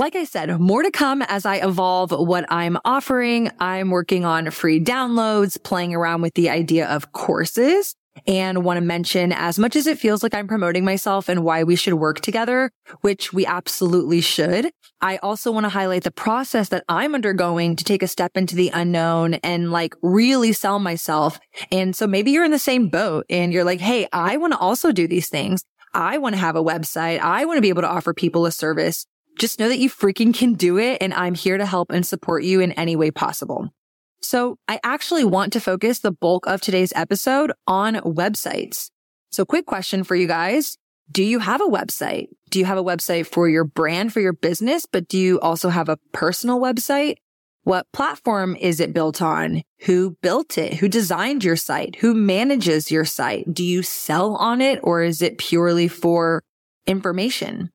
Like 0.00 0.16
I 0.16 0.24
said, 0.24 0.58
more 0.58 0.82
to 0.82 0.90
come 0.90 1.20
as 1.20 1.44
I 1.44 1.56
evolve 1.56 2.10
what 2.10 2.46
I'm 2.50 2.78
offering. 2.86 3.50
I'm 3.60 3.90
working 3.90 4.24
on 4.24 4.50
free 4.50 4.82
downloads, 4.82 5.62
playing 5.62 5.94
around 5.94 6.22
with 6.22 6.32
the 6.32 6.48
idea 6.48 6.88
of 6.88 7.12
courses 7.12 7.94
and 8.26 8.64
want 8.64 8.78
to 8.78 8.80
mention 8.80 9.30
as 9.30 9.58
much 9.58 9.76
as 9.76 9.86
it 9.86 9.98
feels 9.98 10.22
like 10.22 10.32
I'm 10.32 10.48
promoting 10.48 10.86
myself 10.86 11.28
and 11.28 11.44
why 11.44 11.64
we 11.64 11.76
should 11.76 11.92
work 11.92 12.22
together, 12.22 12.70
which 13.02 13.34
we 13.34 13.44
absolutely 13.44 14.22
should. 14.22 14.70
I 15.02 15.18
also 15.18 15.52
want 15.52 15.64
to 15.64 15.68
highlight 15.70 16.04
the 16.04 16.10
process 16.10 16.70
that 16.70 16.84
I'm 16.88 17.14
undergoing 17.14 17.76
to 17.76 17.84
take 17.84 18.02
a 18.02 18.08
step 18.08 18.38
into 18.38 18.56
the 18.56 18.70
unknown 18.72 19.34
and 19.34 19.70
like 19.70 19.94
really 20.00 20.54
sell 20.54 20.78
myself. 20.78 21.38
And 21.70 21.94
so 21.94 22.06
maybe 22.06 22.30
you're 22.30 22.46
in 22.46 22.52
the 22.52 22.58
same 22.58 22.88
boat 22.88 23.26
and 23.28 23.52
you're 23.52 23.64
like, 23.64 23.80
Hey, 23.80 24.08
I 24.14 24.38
want 24.38 24.54
to 24.54 24.58
also 24.58 24.92
do 24.92 25.06
these 25.06 25.28
things. 25.28 25.62
I 25.92 26.16
want 26.16 26.36
to 26.36 26.40
have 26.40 26.56
a 26.56 26.64
website. 26.64 27.18
I 27.18 27.44
want 27.44 27.58
to 27.58 27.62
be 27.62 27.68
able 27.68 27.82
to 27.82 27.88
offer 27.88 28.14
people 28.14 28.46
a 28.46 28.52
service. 28.52 29.06
Just 29.40 29.58
know 29.58 29.68
that 29.68 29.78
you 29.78 29.88
freaking 29.88 30.34
can 30.34 30.52
do 30.52 30.78
it. 30.78 30.98
And 31.00 31.14
I'm 31.14 31.34
here 31.34 31.56
to 31.56 31.64
help 31.64 31.90
and 31.90 32.06
support 32.06 32.44
you 32.44 32.60
in 32.60 32.72
any 32.72 32.94
way 32.94 33.10
possible. 33.10 33.70
So 34.20 34.58
I 34.68 34.78
actually 34.84 35.24
want 35.24 35.54
to 35.54 35.60
focus 35.60 36.00
the 36.00 36.12
bulk 36.12 36.46
of 36.46 36.60
today's 36.60 36.92
episode 36.94 37.50
on 37.66 37.94
websites. 37.96 38.90
So 39.30 39.46
quick 39.46 39.64
question 39.64 40.04
for 40.04 40.14
you 40.14 40.26
guys. 40.26 40.76
Do 41.10 41.24
you 41.24 41.38
have 41.38 41.62
a 41.62 41.64
website? 41.64 42.28
Do 42.50 42.58
you 42.58 42.66
have 42.66 42.76
a 42.76 42.84
website 42.84 43.26
for 43.26 43.48
your 43.48 43.64
brand, 43.64 44.12
for 44.12 44.20
your 44.20 44.34
business? 44.34 44.84
But 44.84 45.08
do 45.08 45.16
you 45.16 45.40
also 45.40 45.70
have 45.70 45.88
a 45.88 45.96
personal 46.12 46.60
website? 46.60 47.16
What 47.62 47.86
platform 47.92 48.56
is 48.56 48.78
it 48.78 48.92
built 48.92 49.22
on? 49.22 49.62
Who 49.86 50.18
built 50.20 50.58
it? 50.58 50.74
Who 50.74 50.88
designed 50.88 51.44
your 51.44 51.56
site? 51.56 51.96
Who 51.96 52.12
manages 52.12 52.90
your 52.90 53.06
site? 53.06 53.52
Do 53.52 53.64
you 53.64 53.82
sell 53.82 54.36
on 54.36 54.60
it 54.60 54.80
or 54.82 55.02
is 55.02 55.22
it 55.22 55.38
purely 55.38 55.88
for 55.88 56.42
information? 56.86 57.70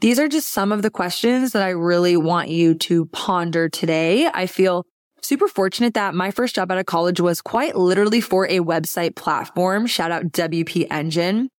These 0.00 0.18
are 0.18 0.28
just 0.28 0.48
some 0.48 0.72
of 0.72 0.80
the 0.80 0.90
questions 0.90 1.52
that 1.52 1.62
I 1.62 1.70
really 1.70 2.16
want 2.16 2.48
you 2.48 2.74
to 2.74 3.04
ponder 3.06 3.68
today. 3.68 4.28
I 4.32 4.46
feel 4.46 4.86
super 5.20 5.46
fortunate 5.46 5.92
that 5.92 6.14
my 6.14 6.30
first 6.30 6.54
job 6.54 6.72
out 6.72 6.78
of 6.78 6.86
college 6.86 7.20
was 7.20 7.42
quite 7.42 7.76
literally 7.76 8.22
for 8.22 8.46
a 8.46 8.60
website 8.60 9.14
platform. 9.14 9.86
Shout 9.86 10.10
out 10.10 10.32
WP 10.32 10.86
Engine. 10.90 11.50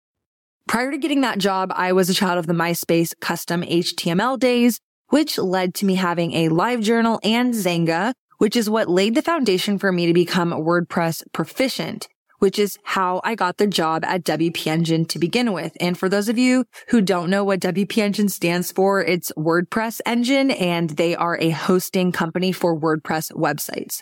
Prior 0.68 0.90
to 0.90 0.98
getting 0.98 1.22
that 1.22 1.38
job, 1.38 1.72
I 1.76 1.94
was 1.94 2.10
a 2.10 2.16
child 2.16 2.40
of 2.40 2.48
the 2.48 2.54
MySpace 2.54 3.14
custom 3.20 3.62
HTML 3.62 4.40
days, 4.40 4.80
which 5.10 5.38
led 5.38 5.76
to 5.76 5.86
me 5.86 5.94
having 5.94 6.34
a 6.34 6.50
live 6.50 6.82
journal 6.82 7.20
and 7.24 7.54
Xanga, 7.54 8.14
which 8.40 8.56
is 8.56 8.68
what 8.68 8.90
laid 8.90 9.14
the 9.14 9.22
foundation 9.22 9.78
for 9.78 9.92
me 9.92 10.08
to 10.08 10.14
become 10.14 10.50
WordPress 10.50 11.24
proficient. 11.32 12.08
Which 12.42 12.58
is 12.58 12.80
how 12.84 13.22
I 13.24 13.36
got 13.36 13.58
the 13.58 13.68
job 13.68 14.04
at 14.04 14.24
WP 14.24 14.66
Engine 14.66 15.06
to 15.06 15.20
begin 15.20 15.54
with. 15.54 15.78
And 15.80 15.96
for 15.96 16.10
those 16.10 16.28
of 16.28 16.40
you 16.40 16.66
who 16.88 17.00
don't 17.00 17.30
know 17.30 17.44
what 17.44 17.60
WP 17.60 17.96
Engine 18.00 18.30
stands 18.30 18.72
for, 18.72 19.00
it's 19.00 19.32
WordPress 19.38 20.02
Engine 20.08 20.50
and 20.50 20.90
they 20.90 21.16
are 21.16 21.38
a 21.40 21.52
hosting 21.52 22.12
company 22.12 22.52
for 22.52 22.76
WordPress 22.76 23.32
websites. 23.34 24.02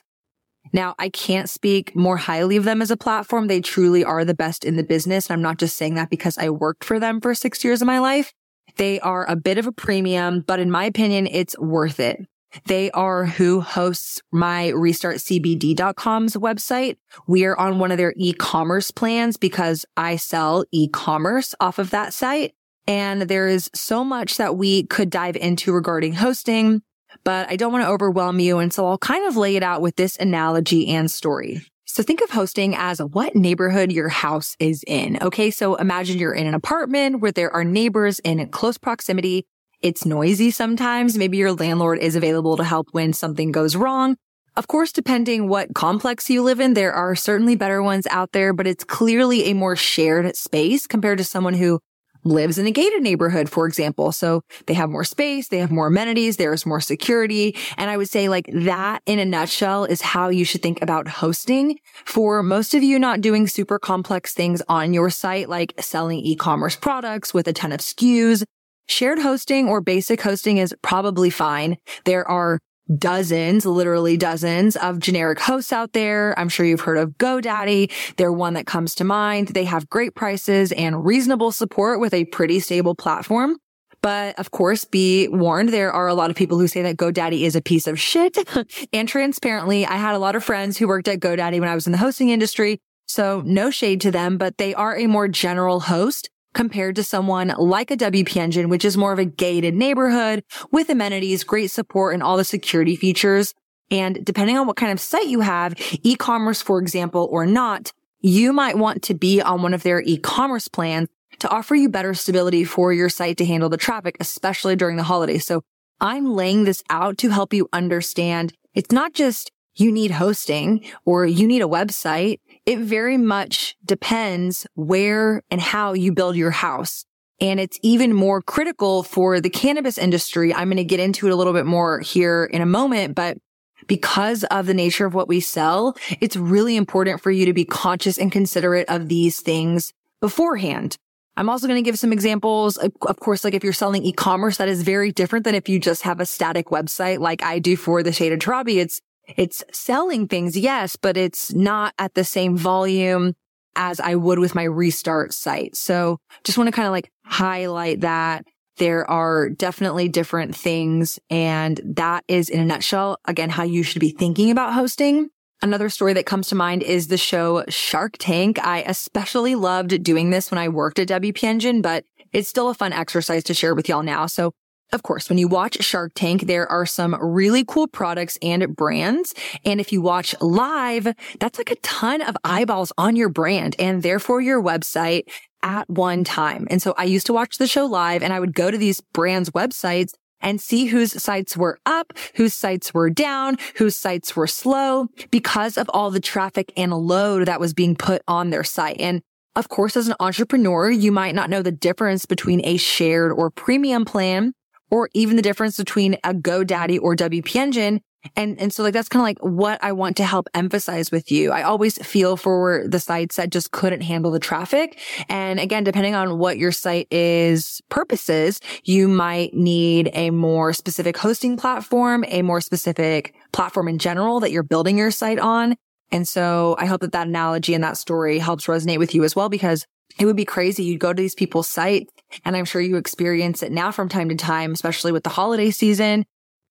Now, 0.71 0.95
I 0.97 1.09
can't 1.09 1.49
speak 1.49 1.93
more 1.97 2.15
highly 2.15 2.55
of 2.55 2.63
them 2.63 2.81
as 2.81 2.91
a 2.91 2.97
platform. 2.97 3.47
They 3.47 3.59
truly 3.59 4.05
are 4.05 4.23
the 4.23 4.33
best 4.33 4.63
in 4.63 4.77
the 4.77 4.83
business. 4.83 5.29
I'm 5.29 5.41
not 5.41 5.57
just 5.57 5.75
saying 5.75 5.95
that 5.95 6.09
because 6.09 6.37
I 6.37 6.49
worked 6.49 6.85
for 6.85 6.97
them 6.97 7.19
for 7.19 7.35
six 7.35 7.65
years 7.65 7.81
of 7.81 7.87
my 7.87 7.99
life. 7.99 8.31
They 8.77 9.01
are 9.01 9.29
a 9.29 9.35
bit 9.35 9.57
of 9.57 9.67
a 9.67 9.73
premium, 9.73 10.45
but 10.47 10.61
in 10.61 10.71
my 10.71 10.85
opinion, 10.85 11.27
it's 11.27 11.59
worth 11.59 11.99
it. 11.99 12.25
They 12.65 12.89
are 12.91 13.25
who 13.25 13.61
hosts 13.61 14.21
my 14.31 14.71
restartcbd.com's 14.75 16.35
website. 16.35 16.97
We 17.27 17.45
are 17.45 17.57
on 17.57 17.79
one 17.79 17.91
of 17.91 17.97
their 17.97 18.13
e-commerce 18.17 18.91
plans 18.91 19.37
because 19.37 19.85
I 19.95 20.15
sell 20.15 20.65
e-commerce 20.71 21.53
off 21.59 21.79
of 21.79 21.91
that 21.91 22.13
site. 22.13 22.53
And 22.87 23.23
there 23.23 23.47
is 23.47 23.69
so 23.75 24.03
much 24.03 24.37
that 24.37 24.57
we 24.57 24.83
could 24.83 25.09
dive 25.11 25.35
into 25.35 25.71
regarding 25.71 26.13
hosting, 26.13 26.81
but 27.23 27.49
I 27.49 27.55
don't 27.55 27.71
want 27.71 27.85
to 27.85 27.89
overwhelm 27.89 28.39
you. 28.39 28.57
And 28.57 28.73
so 28.73 28.87
I'll 28.87 28.97
kind 28.97 29.27
of 29.27 29.37
lay 29.37 29.55
it 29.55 29.63
out 29.63 29.81
with 29.81 29.95
this 29.95 30.17
analogy 30.17 30.87
and 30.87 31.09
story. 31.11 31.61
So 31.85 32.03
think 32.03 32.21
of 32.21 32.29
hosting 32.29 32.75
as 32.75 32.99
what 32.99 33.35
neighborhood 33.35 33.91
your 33.91 34.09
house 34.09 34.55
is 34.59 34.83
in. 34.85 35.17
Okay. 35.21 35.51
So 35.51 35.75
imagine 35.75 36.19
you're 36.19 36.33
in 36.33 36.47
an 36.47 36.53
apartment 36.53 37.19
where 37.19 37.31
there 37.31 37.51
are 37.51 37.63
neighbors 37.63 38.19
in 38.19 38.47
close 38.49 38.77
proximity 38.77 39.45
it's 39.81 40.05
noisy 40.05 40.51
sometimes. 40.51 41.17
Maybe 41.17 41.37
your 41.37 41.53
landlord 41.53 41.99
is 41.99 42.15
available 42.15 42.57
to 42.57 42.63
help 42.63 42.87
when 42.91 43.13
something 43.13 43.51
goes 43.51 43.75
wrong. 43.75 44.17
Of 44.55 44.67
course, 44.67 44.91
depending 44.91 45.47
what 45.47 45.73
complex 45.73 46.29
you 46.29 46.43
live 46.43 46.59
in, 46.59 46.73
there 46.73 46.91
are 46.91 47.15
certainly 47.15 47.55
better 47.55 47.81
ones 47.81 48.07
out 48.07 48.33
there, 48.33 48.51
but 48.51 48.67
it's 48.67 48.83
clearly 48.83 49.45
a 49.45 49.53
more 49.53 49.75
shared 49.75 50.35
space 50.35 50.85
compared 50.85 51.17
to 51.19 51.23
someone 51.23 51.53
who 51.53 51.79
lives 52.25 52.57
in 52.57 52.67
a 52.67 52.71
gated 52.71 53.01
neighborhood, 53.01 53.49
for 53.49 53.65
example. 53.65 54.11
So 54.11 54.41
they 54.65 54.73
have 54.73 54.89
more 54.89 55.03
space, 55.05 55.47
they 55.47 55.59
have 55.59 55.71
more 55.71 55.87
amenities, 55.87 56.37
there's 56.37 56.65
more 56.65 56.81
security. 56.81 57.55
And 57.77 57.89
I 57.89 57.97
would 57.97 58.09
say 58.09 58.27
like 58.27 58.49
that 58.51 59.01
in 59.05 59.19
a 59.19 59.25
nutshell 59.25 59.85
is 59.85 60.01
how 60.01 60.29
you 60.29 60.43
should 60.43 60.61
think 60.61 60.81
about 60.81 61.07
hosting 61.07 61.79
for 62.05 62.43
most 62.43 62.73
of 62.73 62.83
you 62.83 62.99
not 62.99 63.21
doing 63.21 63.47
super 63.47 63.79
complex 63.79 64.33
things 64.33 64.61
on 64.67 64.93
your 64.93 65.09
site, 65.09 65.47
like 65.47 65.73
selling 65.79 66.19
e-commerce 66.19 66.75
products 66.75 67.33
with 67.33 67.47
a 67.47 67.53
ton 67.53 67.71
of 67.71 67.79
SKUs, 67.79 68.43
Shared 68.89 69.19
hosting 69.19 69.69
or 69.69 69.81
basic 69.81 70.19
hosting 70.19 70.57
is 70.57 70.73
probably 70.81 71.29
fine. 71.29 71.77
There 72.05 72.27
are 72.27 72.57
dozens, 72.97 73.63
literally 73.63 74.17
dozens 74.17 74.75
of 74.75 74.97
generic 74.97 75.39
hosts 75.39 75.71
out 75.71 75.93
there. 75.93 76.33
I'm 76.39 76.49
sure 76.49 76.65
you've 76.65 76.81
heard 76.81 76.97
of 76.97 77.11
GoDaddy. 77.19 77.91
They're 78.17 78.33
one 78.33 78.55
that 78.55 78.65
comes 78.65 78.95
to 78.95 79.03
mind. 79.03 79.49
They 79.49 79.65
have 79.65 79.87
great 79.91 80.15
prices 80.15 80.71
and 80.71 81.05
reasonable 81.05 81.51
support 81.51 81.99
with 81.99 82.15
a 82.15 82.25
pretty 82.25 82.59
stable 82.59 82.95
platform. 82.95 83.57
But 84.01 84.39
of 84.39 84.49
course, 84.49 84.85
be 84.85 85.27
warned, 85.27 85.69
there 85.69 85.91
are 85.91 86.07
a 86.07 86.15
lot 86.15 86.31
of 86.31 86.35
people 86.35 86.57
who 86.57 86.67
say 86.67 86.81
that 86.81 86.97
GoDaddy 86.97 87.41
is 87.41 87.55
a 87.55 87.61
piece 87.61 87.85
of 87.85 87.99
shit. 87.99 88.39
and 88.93 89.07
transparently, 89.07 89.85
I 89.85 89.97
had 89.97 90.15
a 90.15 90.19
lot 90.19 90.35
of 90.35 90.43
friends 90.43 90.79
who 90.79 90.87
worked 90.87 91.07
at 91.07 91.19
GoDaddy 91.19 91.59
when 91.59 91.69
I 91.69 91.75
was 91.75 91.85
in 91.85 91.91
the 91.91 91.99
hosting 91.99 92.29
industry. 92.29 92.79
So 93.07 93.43
no 93.45 93.69
shade 93.69 94.01
to 94.01 94.09
them, 94.09 94.39
but 94.39 94.57
they 94.57 94.73
are 94.73 94.97
a 94.97 95.05
more 95.05 95.27
general 95.27 95.81
host 95.81 96.29
compared 96.53 96.95
to 96.95 97.03
someone 97.03 97.53
like 97.57 97.91
a 97.91 97.97
WP 97.97 98.35
Engine, 98.37 98.69
which 98.69 98.85
is 98.85 98.97
more 98.97 99.13
of 99.13 99.19
a 99.19 99.25
gated 99.25 99.75
neighborhood 99.75 100.43
with 100.71 100.89
amenities, 100.89 101.43
great 101.43 101.71
support, 101.71 102.13
and 102.13 102.23
all 102.23 102.37
the 102.37 102.43
security 102.43 102.95
features. 102.95 103.53
And 103.91 104.23
depending 104.23 104.57
on 104.57 104.67
what 104.67 104.75
kind 104.75 104.91
of 104.91 104.99
site 104.99 105.27
you 105.27 105.41
have, 105.41 105.75
e-commerce, 106.03 106.61
for 106.61 106.79
example, 106.79 107.27
or 107.31 107.45
not, 107.45 107.91
you 108.21 108.53
might 108.53 108.77
want 108.77 109.03
to 109.03 109.13
be 109.13 109.41
on 109.41 109.61
one 109.61 109.73
of 109.73 109.83
their 109.83 110.01
e-commerce 110.01 110.67
plans 110.67 111.07
to 111.39 111.49
offer 111.49 111.75
you 111.75 111.89
better 111.89 112.13
stability 112.13 112.63
for 112.63 112.91
your 112.91 113.09
site 113.09 113.37
to 113.37 113.45
handle 113.45 113.69
the 113.69 113.77
traffic, 113.77 114.17
especially 114.19 114.75
during 114.75 114.97
the 114.97 115.03
holidays. 115.03 115.45
So 115.45 115.61
I'm 116.01 116.33
laying 116.33 116.65
this 116.65 116.83
out 116.89 117.17
to 117.19 117.29
help 117.29 117.53
you 117.53 117.67
understand 117.73 118.53
it's 118.73 118.91
not 118.91 119.13
just 119.13 119.51
you 119.75 119.91
need 119.91 120.11
hosting 120.11 120.85
or 121.05 121.25
you 121.25 121.47
need 121.47 121.61
a 121.61 121.67
website 121.67 122.39
it 122.69 122.77
very 122.77 123.17
much 123.17 123.75
depends 123.83 124.67
where 124.75 125.41
and 125.49 125.59
how 125.59 125.93
you 125.93 126.11
build 126.11 126.35
your 126.35 126.51
house. 126.51 127.03
And 127.41 127.59
it's 127.59 127.79
even 127.81 128.13
more 128.13 128.43
critical 128.43 129.01
for 129.01 129.41
the 129.41 129.49
cannabis 129.49 129.97
industry. 129.97 130.53
I'm 130.53 130.67
going 130.67 130.77
to 130.77 130.83
get 130.83 130.99
into 130.99 131.25
it 131.25 131.31
a 131.31 131.35
little 131.35 131.53
bit 131.53 131.65
more 131.65 131.99
here 131.99 132.45
in 132.45 132.61
a 132.61 132.67
moment, 132.67 133.15
but 133.15 133.39
because 133.87 134.43
of 134.43 134.67
the 134.67 134.75
nature 134.75 135.07
of 135.07 135.15
what 135.15 135.27
we 135.27 135.39
sell, 135.39 135.97
it's 136.21 136.35
really 136.35 136.75
important 136.75 137.21
for 137.21 137.31
you 137.31 137.47
to 137.47 137.53
be 137.53 137.65
conscious 137.65 138.19
and 138.19 138.31
considerate 138.31 138.87
of 138.87 139.09
these 139.09 139.39
things 139.39 139.91
beforehand. 140.21 140.95
I'm 141.37 141.49
also 141.49 141.65
going 141.65 141.83
to 141.83 141.89
give 141.89 141.97
some 141.97 142.13
examples. 142.13 142.77
Of 142.77 143.19
course, 143.19 143.43
like 143.43 143.55
if 143.55 143.63
you're 143.63 143.73
selling 143.73 144.03
e-commerce, 144.03 144.57
that 144.57 144.69
is 144.69 144.83
very 144.83 145.11
different 145.11 145.43
than 145.43 145.55
if 145.55 145.67
you 145.67 145.79
just 145.79 146.03
have 146.03 146.19
a 146.19 146.25
static 146.27 146.67
website 146.67 147.17
like 147.17 147.41
I 147.41 147.57
do 147.57 147.75
for 147.75 148.03
the 148.03 148.11
Shayda 148.11 148.37
Torabi. 148.37 148.75
It's 148.75 149.01
it's 149.37 149.63
selling 149.71 150.27
things, 150.27 150.57
yes, 150.57 150.95
but 150.95 151.17
it's 151.17 151.53
not 151.53 151.93
at 151.97 152.13
the 152.13 152.23
same 152.23 152.57
volume 152.57 153.35
as 153.75 153.99
I 153.99 154.15
would 154.15 154.39
with 154.39 154.55
my 154.55 154.63
restart 154.63 155.33
site. 155.33 155.75
So 155.75 156.19
just 156.43 156.57
want 156.57 156.67
to 156.67 156.71
kind 156.71 156.87
of 156.87 156.91
like 156.91 157.11
highlight 157.23 158.01
that 158.01 158.45
there 158.77 159.09
are 159.09 159.49
definitely 159.49 160.07
different 160.07 160.55
things. 160.55 161.19
And 161.29 161.79
that 161.83 162.23
is 162.27 162.49
in 162.49 162.59
a 162.59 162.65
nutshell, 162.65 163.17
again, 163.25 163.49
how 163.49 163.63
you 163.63 163.83
should 163.83 163.99
be 163.99 164.11
thinking 164.11 164.51
about 164.51 164.73
hosting. 164.73 165.29
Another 165.61 165.89
story 165.89 166.13
that 166.13 166.25
comes 166.25 166.47
to 166.47 166.55
mind 166.55 166.83
is 166.83 167.07
the 167.07 167.17
show 167.17 167.65
Shark 167.67 168.15
Tank. 168.17 168.57
I 168.65 168.81
especially 168.83 169.55
loved 169.55 170.01
doing 170.03 170.29
this 170.29 170.49
when 170.49 170.57
I 170.57 170.69
worked 170.69 170.99
at 170.99 171.09
WP 171.09 171.43
Engine, 171.43 171.81
but 171.81 172.05
it's 172.31 172.47
still 172.47 172.69
a 172.69 172.73
fun 172.73 172.93
exercise 172.93 173.43
to 173.45 173.53
share 173.53 173.75
with 173.75 173.89
y'all 173.89 174.03
now. 174.03 174.25
So 174.25 174.53
of 174.91 175.03
course, 175.03 175.29
when 175.29 175.37
you 175.37 175.47
watch 175.47 175.81
Shark 175.83 176.13
Tank, 176.15 176.47
there 176.47 176.67
are 176.67 176.85
some 176.85 177.15
really 177.21 177.63
cool 177.63 177.87
products 177.87 178.37
and 178.41 178.75
brands. 178.75 179.33
And 179.63 179.79
if 179.79 179.91
you 179.91 180.01
watch 180.01 180.35
live, 180.41 181.13
that's 181.39 181.57
like 181.57 181.71
a 181.71 181.75
ton 181.77 182.21
of 182.21 182.35
eyeballs 182.43 182.91
on 182.97 183.15
your 183.15 183.29
brand 183.29 183.75
and 183.77 184.01
therefore 184.01 184.41
your 184.41 184.61
website 184.61 185.23
at 185.61 185.89
one 185.89 186.23
time. 186.23 186.67
And 186.71 186.81
so 186.81 186.93
I 186.97 187.03
used 187.03 187.27
to 187.27 187.33
watch 187.33 187.57
the 187.57 187.67
show 187.67 187.85
live 187.85 188.23
and 188.23 188.33
I 188.33 188.39
would 188.39 188.53
go 188.53 188.71
to 188.71 188.77
these 188.77 189.01
brands' 189.13 189.51
websites 189.51 190.13
and 190.41 190.61
see 190.61 190.85
whose 190.85 191.21
sites 191.21 191.57
were 191.57 191.79
up, 191.85 192.13
whose 192.35 192.53
sites 192.53 192.93
were 192.93 193.09
down, 193.09 193.57
whose 193.75 193.95
sites 193.95 194.35
were 194.35 194.47
slow 194.47 195.09
because 195.31 195.77
of 195.77 195.89
all 195.93 196.11
the 196.11 196.21
traffic 196.21 196.71
and 196.77 196.93
load 196.93 197.45
that 197.47 197.59
was 197.59 197.73
being 197.73 197.95
put 197.95 198.21
on 198.27 198.49
their 198.49 198.63
site. 198.63 198.99
And 198.99 199.21
of 199.55 199.67
course, 199.67 199.97
as 199.97 200.07
an 200.07 200.15
entrepreneur, 200.19 200.89
you 200.89 201.11
might 201.11 201.35
not 201.35 201.49
know 201.49 201.61
the 201.61 201.71
difference 201.71 202.25
between 202.25 202.61
a 202.63 202.77
shared 202.77 203.33
or 203.33 203.49
premium 203.49 204.05
plan 204.05 204.53
or 204.91 205.09
even 205.13 205.35
the 205.35 205.41
difference 205.41 205.77
between 205.77 206.15
a 206.23 206.33
GoDaddy 206.33 206.99
or 207.01 207.15
WP 207.15 207.55
Engine. 207.55 208.01
And, 208.35 208.59
and 208.59 208.73
so 208.73 208.83
like, 208.83 208.93
that's 208.93 209.07
kind 209.07 209.21
of 209.21 209.23
like 209.23 209.39
what 209.39 209.81
I 209.81 209.93
want 209.93 210.17
to 210.17 210.25
help 210.25 210.49
emphasize 210.53 211.09
with 211.09 211.31
you. 211.31 211.51
I 211.51 211.63
always 211.63 211.97
feel 212.05 212.35
for 212.35 212.83
the 212.85 212.99
sites 212.99 213.37
that 213.37 213.49
just 213.49 213.71
couldn't 213.71 214.01
handle 214.01 214.31
the 214.31 214.39
traffic. 214.39 214.99
And 215.29 215.57
again, 215.57 215.85
depending 215.85 216.15
on 216.15 216.37
what 216.37 216.57
your 216.57 216.73
site 216.73 217.07
is 217.11 217.81
purposes, 217.87 218.59
you 218.83 219.07
might 219.07 219.53
need 219.53 220.09
a 220.13 220.31
more 220.31 220.73
specific 220.73 221.15
hosting 221.15 221.55
platform, 221.55 222.25
a 222.27 222.41
more 222.41 222.59
specific 222.59 223.33
platform 223.53 223.87
in 223.87 223.99
general 223.99 224.41
that 224.41 224.51
you're 224.51 224.63
building 224.63 224.97
your 224.97 225.11
site 225.11 225.39
on. 225.39 225.77
And 226.11 226.27
so 226.27 226.75
I 226.77 226.87
hope 226.87 227.01
that 227.01 227.13
that 227.13 227.27
analogy 227.27 227.73
and 227.73 227.83
that 227.85 227.95
story 227.95 228.39
helps 228.39 228.65
resonate 228.65 228.97
with 228.97 229.15
you 229.15 229.23
as 229.23 229.33
well, 229.35 229.47
because 229.47 229.85
it 230.17 230.25
would 230.25 230.35
be 230.35 230.45
crazy. 230.45 230.83
You'd 230.83 230.99
go 230.99 231.13
to 231.13 231.21
these 231.21 231.35
people's 231.35 231.67
sites 231.67 232.11
and 232.45 232.55
I'm 232.55 232.65
sure 232.65 232.81
you 232.81 232.97
experience 232.97 233.63
it 233.63 233.71
now 233.71 233.91
from 233.91 234.09
time 234.09 234.29
to 234.29 234.35
time, 234.35 234.71
especially 234.71 235.11
with 235.11 235.23
the 235.23 235.29
holiday 235.29 235.71
season. 235.71 236.25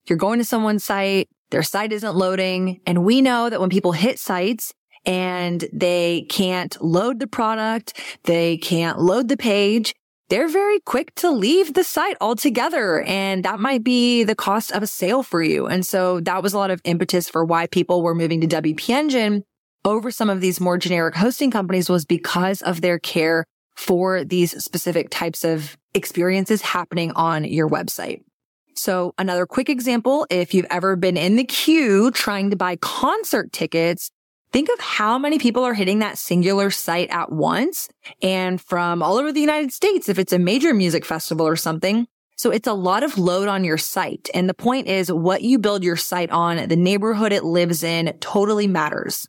You're 0.08 0.18
going 0.18 0.38
to 0.38 0.44
someone's 0.44 0.84
site, 0.84 1.28
their 1.50 1.62
site 1.62 1.92
isn't 1.92 2.16
loading. 2.16 2.80
And 2.86 3.04
we 3.04 3.20
know 3.20 3.50
that 3.50 3.60
when 3.60 3.70
people 3.70 3.92
hit 3.92 4.18
sites 4.18 4.72
and 5.04 5.64
they 5.72 6.26
can't 6.28 6.80
load 6.82 7.20
the 7.20 7.26
product, 7.26 8.00
they 8.24 8.56
can't 8.58 9.00
load 9.00 9.28
the 9.28 9.36
page, 9.36 9.94
they're 10.28 10.48
very 10.48 10.80
quick 10.80 11.14
to 11.16 11.30
leave 11.30 11.72
the 11.72 11.84
site 11.84 12.16
altogether. 12.20 13.02
And 13.02 13.44
that 13.44 13.60
might 13.60 13.82
be 13.82 14.24
the 14.24 14.34
cost 14.34 14.72
of 14.72 14.82
a 14.82 14.86
sale 14.86 15.22
for 15.22 15.42
you. 15.42 15.66
And 15.66 15.86
so 15.86 16.20
that 16.20 16.42
was 16.42 16.52
a 16.52 16.58
lot 16.58 16.70
of 16.70 16.80
impetus 16.84 17.28
for 17.28 17.44
why 17.44 17.66
people 17.66 18.02
were 18.02 18.14
moving 18.14 18.40
to 18.42 18.46
WP 18.46 18.90
Engine 18.90 19.44
over 19.84 20.10
some 20.10 20.30
of 20.30 20.40
these 20.40 20.60
more 20.60 20.78
generic 20.78 21.14
hosting 21.14 21.50
companies 21.50 21.88
was 21.88 22.04
because 22.04 22.62
of 22.62 22.80
their 22.80 22.98
care 22.98 23.44
for 23.76 24.24
these 24.24 24.62
specific 24.62 25.08
types 25.10 25.44
of 25.44 25.76
experiences 25.94 26.62
happening 26.62 27.12
on 27.12 27.44
your 27.44 27.68
website. 27.68 28.22
So 28.74 29.14
another 29.18 29.46
quick 29.46 29.68
example, 29.68 30.26
if 30.30 30.54
you've 30.54 30.66
ever 30.70 30.96
been 30.96 31.16
in 31.16 31.36
the 31.36 31.44
queue 31.44 32.10
trying 32.10 32.50
to 32.50 32.56
buy 32.56 32.76
concert 32.76 33.52
tickets, 33.52 34.10
think 34.52 34.68
of 34.68 34.80
how 34.80 35.18
many 35.18 35.38
people 35.38 35.64
are 35.64 35.74
hitting 35.74 35.98
that 35.98 36.18
singular 36.18 36.70
site 36.70 37.10
at 37.10 37.30
once 37.30 37.88
and 38.22 38.60
from 38.60 39.02
all 39.02 39.16
over 39.16 39.32
the 39.32 39.40
United 39.40 39.72
States 39.72 40.08
if 40.08 40.18
it's 40.18 40.32
a 40.32 40.38
major 40.38 40.74
music 40.74 41.04
festival 41.04 41.46
or 41.46 41.56
something. 41.56 42.06
So 42.36 42.50
it's 42.50 42.68
a 42.68 42.72
lot 42.72 43.02
of 43.02 43.18
load 43.18 43.48
on 43.48 43.64
your 43.64 43.78
site. 43.78 44.30
And 44.32 44.48
the 44.48 44.54
point 44.54 44.86
is 44.86 45.10
what 45.10 45.42
you 45.42 45.58
build 45.58 45.82
your 45.82 45.96
site 45.96 46.30
on, 46.30 46.68
the 46.68 46.76
neighborhood 46.76 47.32
it 47.32 47.44
lives 47.44 47.82
in 47.82 48.16
totally 48.20 48.68
matters. 48.68 49.28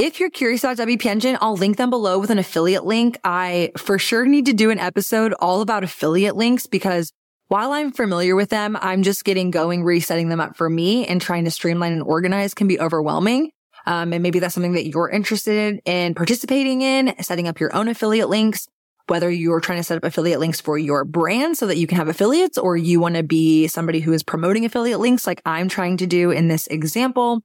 If 0.00 0.18
you're 0.18 0.30
curious 0.30 0.64
about 0.64 0.78
WP 0.78 1.04
Engine, 1.04 1.36
I'll 1.42 1.58
link 1.58 1.76
them 1.76 1.90
below 1.90 2.18
with 2.18 2.30
an 2.30 2.38
affiliate 2.38 2.86
link. 2.86 3.18
I 3.22 3.70
for 3.76 3.98
sure 3.98 4.24
need 4.24 4.46
to 4.46 4.54
do 4.54 4.70
an 4.70 4.78
episode 4.78 5.34
all 5.34 5.60
about 5.60 5.84
affiliate 5.84 6.36
links 6.36 6.66
because 6.66 7.12
while 7.48 7.72
I'm 7.72 7.92
familiar 7.92 8.34
with 8.34 8.48
them, 8.48 8.78
I'm 8.80 9.02
just 9.02 9.26
getting 9.26 9.50
going, 9.50 9.84
resetting 9.84 10.30
them 10.30 10.40
up 10.40 10.56
for 10.56 10.70
me 10.70 11.06
and 11.06 11.20
trying 11.20 11.44
to 11.44 11.50
streamline 11.50 11.92
and 11.92 12.02
organize 12.02 12.54
can 12.54 12.66
be 12.66 12.80
overwhelming. 12.80 13.50
Um, 13.84 14.14
and 14.14 14.22
maybe 14.22 14.38
that's 14.38 14.54
something 14.54 14.72
that 14.72 14.86
you're 14.86 15.10
interested 15.10 15.82
in 15.84 16.14
participating 16.14 16.80
in, 16.80 17.14
setting 17.22 17.46
up 17.46 17.60
your 17.60 17.76
own 17.76 17.86
affiliate 17.86 18.30
links, 18.30 18.68
whether 19.08 19.30
you're 19.30 19.60
trying 19.60 19.80
to 19.80 19.84
set 19.84 19.98
up 19.98 20.04
affiliate 20.04 20.40
links 20.40 20.62
for 20.62 20.78
your 20.78 21.04
brand 21.04 21.58
so 21.58 21.66
that 21.66 21.76
you 21.76 21.86
can 21.86 21.98
have 21.98 22.08
affiliates 22.08 22.56
or 22.56 22.74
you 22.74 23.00
want 23.00 23.16
to 23.16 23.22
be 23.22 23.66
somebody 23.66 24.00
who 24.00 24.14
is 24.14 24.22
promoting 24.22 24.64
affiliate 24.64 24.98
links 24.98 25.26
like 25.26 25.42
I'm 25.44 25.68
trying 25.68 25.98
to 25.98 26.06
do 26.06 26.30
in 26.30 26.48
this 26.48 26.68
example. 26.68 27.42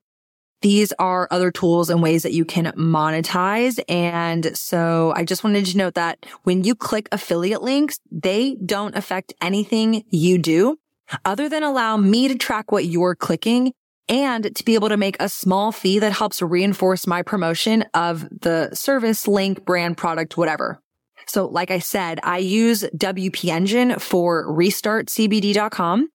These 0.61 0.93
are 0.99 1.27
other 1.31 1.51
tools 1.51 1.89
and 1.89 2.01
ways 2.01 2.23
that 2.23 2.33
you 2.33 2.45
can 2.45 2.65
monetize. 2.77 3.79
And 3.87 4.57
so 4.57 5.13
I 5.15 5.23
just 5.23 5.43
wanted 5.43 5.65
to 5.67 5.77
note 5.77 5.95
that 5.95 6.25
when 6.43 6.63
you 6.63 6.75
click 6.75 7.07
affiliate 7.11 7.61
links, 7.61 7.99
they 8.11 8.55
don't 8.65 8.95
affect 8.95 9.33
anything 9.41 10.03
you 10.09 10.37
do 10.37 10.77
other 11.23 11.49
than 11.49 11.63
allow 11.63 11.97
me 11.97 12.27
to 12.27 12.35
track 12.35 12.71
what 12.71 12.85
you're 12.85 13.15
clicking 13.15 13.73
and 14.07 14.55
to 14.55 14.63
be 14.63 14.75
able 14.75 14.89
to 14.89 14.97
make 14.97 15.17
a 15.19 15.29
small 15.29 15.71
fee 15.71 15.99
that 15.99 16.11
helps 16.11 16.41
reinforce 16.41 17.07
my 17.07 17.21
promotion 17.21 17.85
of 17.93 18.27
the 18.29 18.73
service, 18.73 19.27
link, 19.27 19.65
brand, 19.65 19.97
product, 19.97 20.37
whatever. 20.37 20.79
So 21.27 21.47
like 21.47 21.71
I 21.71 21.79
said, 21.79 22.19
I 22.23 22.37
use 22.37 22.83
WP 22.95 23.49
Engine 23.49 23.99
for 23.99 24.47
restartcbd.com. 24.47 26.09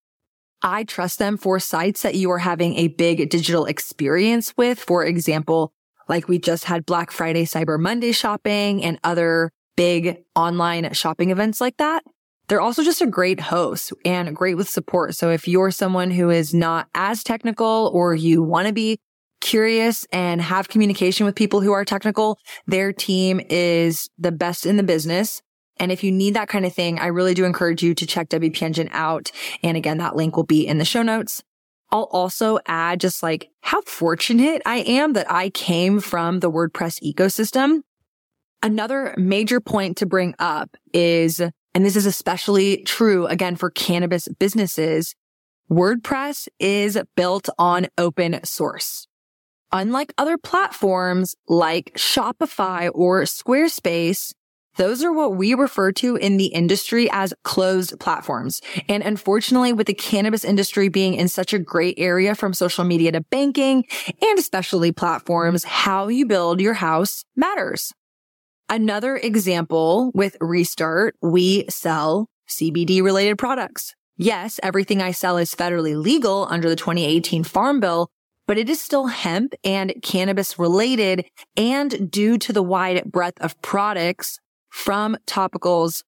I 0.63 0.85
trust 0.85 1.19
them 1.19 1.37
for 1.37 1.59
sites 1.59 2.03
that 2.03 2.15
you 2.15 2.31
are 2.31 2.39
having 2.39 2.77
a 2.77 2.89
big 2.89 3.29
digital 3.31 3.67
experience 3.67 4.55
with. 4.57 4.79
For 4.79 5.05
example, 5.05 5.73
like 6.09 6.29
we 6.29 6.39
just 6.39 6.65
had 6.65 6.87
Black 6.87 7.11
Friday, 7.11 7.45
Cyber 7.45 7.79
Monday 7.79 8.13
shopping 8.13 8.85
and 8.85 8.99
other 9.05 9.53
big 9.77 10.23
online 10.35 10.93
shopping 10.93 11.31
events 11.31 11.61
like 11.61 11.77
that. 11.79 12.03
They're 12.49 12.61
also 12.61 12.83
just 12.83 13.01
a 13.01 13.07
great 13.07 13.39
host 13.39 13.93
and 14.05 14.35
great 14.35 14.57
with 14.57 14.69
support. 14.69 15.15
So 15.15 15.31
if 15.31 15.47
you're 15.47 15.71
someone 15.71 16.11
who 16.11 16.31
is 16.31 16.53
not 16.53 16.89
as 16.95 17.23
technical 17.23 17.91
or 17.95 18.15
you 18.15 18.43
want 18.43 18.67
to 18.67 18.75
be 18.75 18.99
curious 19.41 20.07
and 20.13 20.43
have 20.43 20.69
communication 20.69 21.25
with 21.25 21.37
people 21.37 21.61
who 21.61 21.73
are 21.73 21.85
technical, 21.85 22.39
their 22.67 22.93
team 22.93 23.41
is 23.49 24.11
the 24.19 24.33
best 24.33 24.67
in 24.67 24.77
the 24.77 24.83
business. 24.83 25.43
And 25.81 25.91
if 25.91 26.05
you 26.05 26.13
need 26.13 26.35
that 26.35 26.49
kind 26.49 26.67
of 26.67 26.75
thing, 26.75 26.99
I 26.99 27.07
really 27.07 27.35
do 27.35 27.45
encourage 27.45 27.83
you 27.83 27.95
to 27.95 28.07
check 28.07 28.29
WP 28.29 28.63
Engine 28.63 28.91
out. 28.93 29.33
And 29.63 29.77
again, 29.77 29.99
that 29.99 30.15
link 30.15 30.37
will 30.37 30.45
be 30.45 30.67
in 30.67 30.79
the 30.79 30.85
show 30.85 31.03
notes. 31.03 31.43
I'll 31.91 32.09
also 32.13 32.61
add 32.67 33.01
just 33.01 33.23
like 33.23 33.51
how 33.63 33.81
fortunate 33.83 34.63
I 34.65 34.77
am 34.79 35.15
that 35.15 35.31
I 35.31 35.51
came 35.51 35.99
from 36.01 36.39
the 36.39 36.51
WordPress 36.51 37.03
ecosystem. 37.03 37.81
Another 38.63 39.15
major 39.17 39.61
point 39.61 39.97
to 39.97 40.07
bring 40.07 40.35
up 40.39 40.77
is 40.93 41.41
and 41.73 41.87
this 41.87 41.97
is 41.97 42.07
especially 42.07 42.83
true 42.83 43.27
again 43.27 43.57
for 43.57 43.71
cannabis 43.71 44.29
businesses, 44.39 45.15
WordPress 45.71 46.49
is 46.59 46.99
built 47.17 47.49
on 47.59 47.87
open 47.97 48.43
source. 48.45 49.07
Unlike 49.73 50.13
other 50.19 50.37
platforms 50.37 51.37
like 51.49 51.93
Shopify 51.97 52.91
or 52.93 53.23
Squarespace, 53.23 54.35
those 54.77 55.03
are 55.03 55.13
what 55.13 55.37
we 55.37 55.55
refer 55.55 55.93
to 55.93 56.17
in 56.17 56.37
the 56.37 56.47
industry 56.47 57.09
as 57.11 57.35
closed 57.43 57.99
platforms. 57.99 58.61
And 58.89 59.03
unfortunately, 59.03 59.73
with 59.73 59.87
the 59.87 59.95
cannabis 59.95 60.45
industry 60.45 60.89
being 60.89 61.15
in 61.15 61.29
such 61.29 61.53
a 61.53 61.59
great 61.59 61.97
area 61.99 62.35
from 62.35 62.55
social 62.55 62.85
media 62.85 63.13
to 63.13 63.21
banking 63.21 63.85
and 64.23 64.39
especially 64.39 64.93
platforms, 64.93 65.65
how 65.65 66.09
you 66.09 66.27
build 66.27 66.61
your 66.61 66.75
house 66.75 67.25
matters. 67.37 67.93
Another 68.69 69.17
example 69.17 70.13
with 70.15 70.37
Restart, 70.41 71.17
we 71.21 71.65
sell 71.69 72.29
CBD 72.49 73.03
related 73.03 73.37
products. 73.37 73.95
Yes, 74.17 74.61
everything 74.63 75.03
I 75.03 75.11
sell 75.11 75.39
is 75.39 75.55
federally 75.55 76.01
legal 76.01 76.47
under 76.49 76.69
the 76.69 76.77
2018 76.77 77.43
Farm 77.43 77.81
Bill, 77.81 78.09
but 78.47 78.59
it 78.59 78.69
is 78.69 78.81
still 78.81 79.07
hemp 79.07 79.55
and 79.65 79.95
cannabis 80.03 80.59
related 80.59 81.25
and 81.57 82.11
due 82.11 82.39
to 82.39 82.53
the 82.53 82.63
wide 82.63 83.11
breadth 83.11 83.41
of 83.41 83.61
products 83.63 84.39
from 84.71 85.17
topicals, 85.27 86.03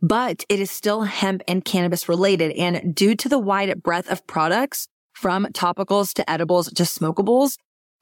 but 0.00 0.44
it 0.48 0.60
is 0.60 0.70
still 0.70 1.02
hemp 1.02 1.42
and 1.46 1.64
cannabis 1.64 2.08
related. 2.08 2.52
And 2.52 2.94
due 2.94 3.14
to 3.16 3.28
the 3.28 3.38
wide 3.38 3.82
breadth 3.82 4.10
of 4.10 4.26
products 4.26 4.88
from 5.12 5.46
topicals 5.46 6.14
to 6.14 6.30
edibles 6.30 6.72
to 6.72 6.84
smokables, 6.84 7.56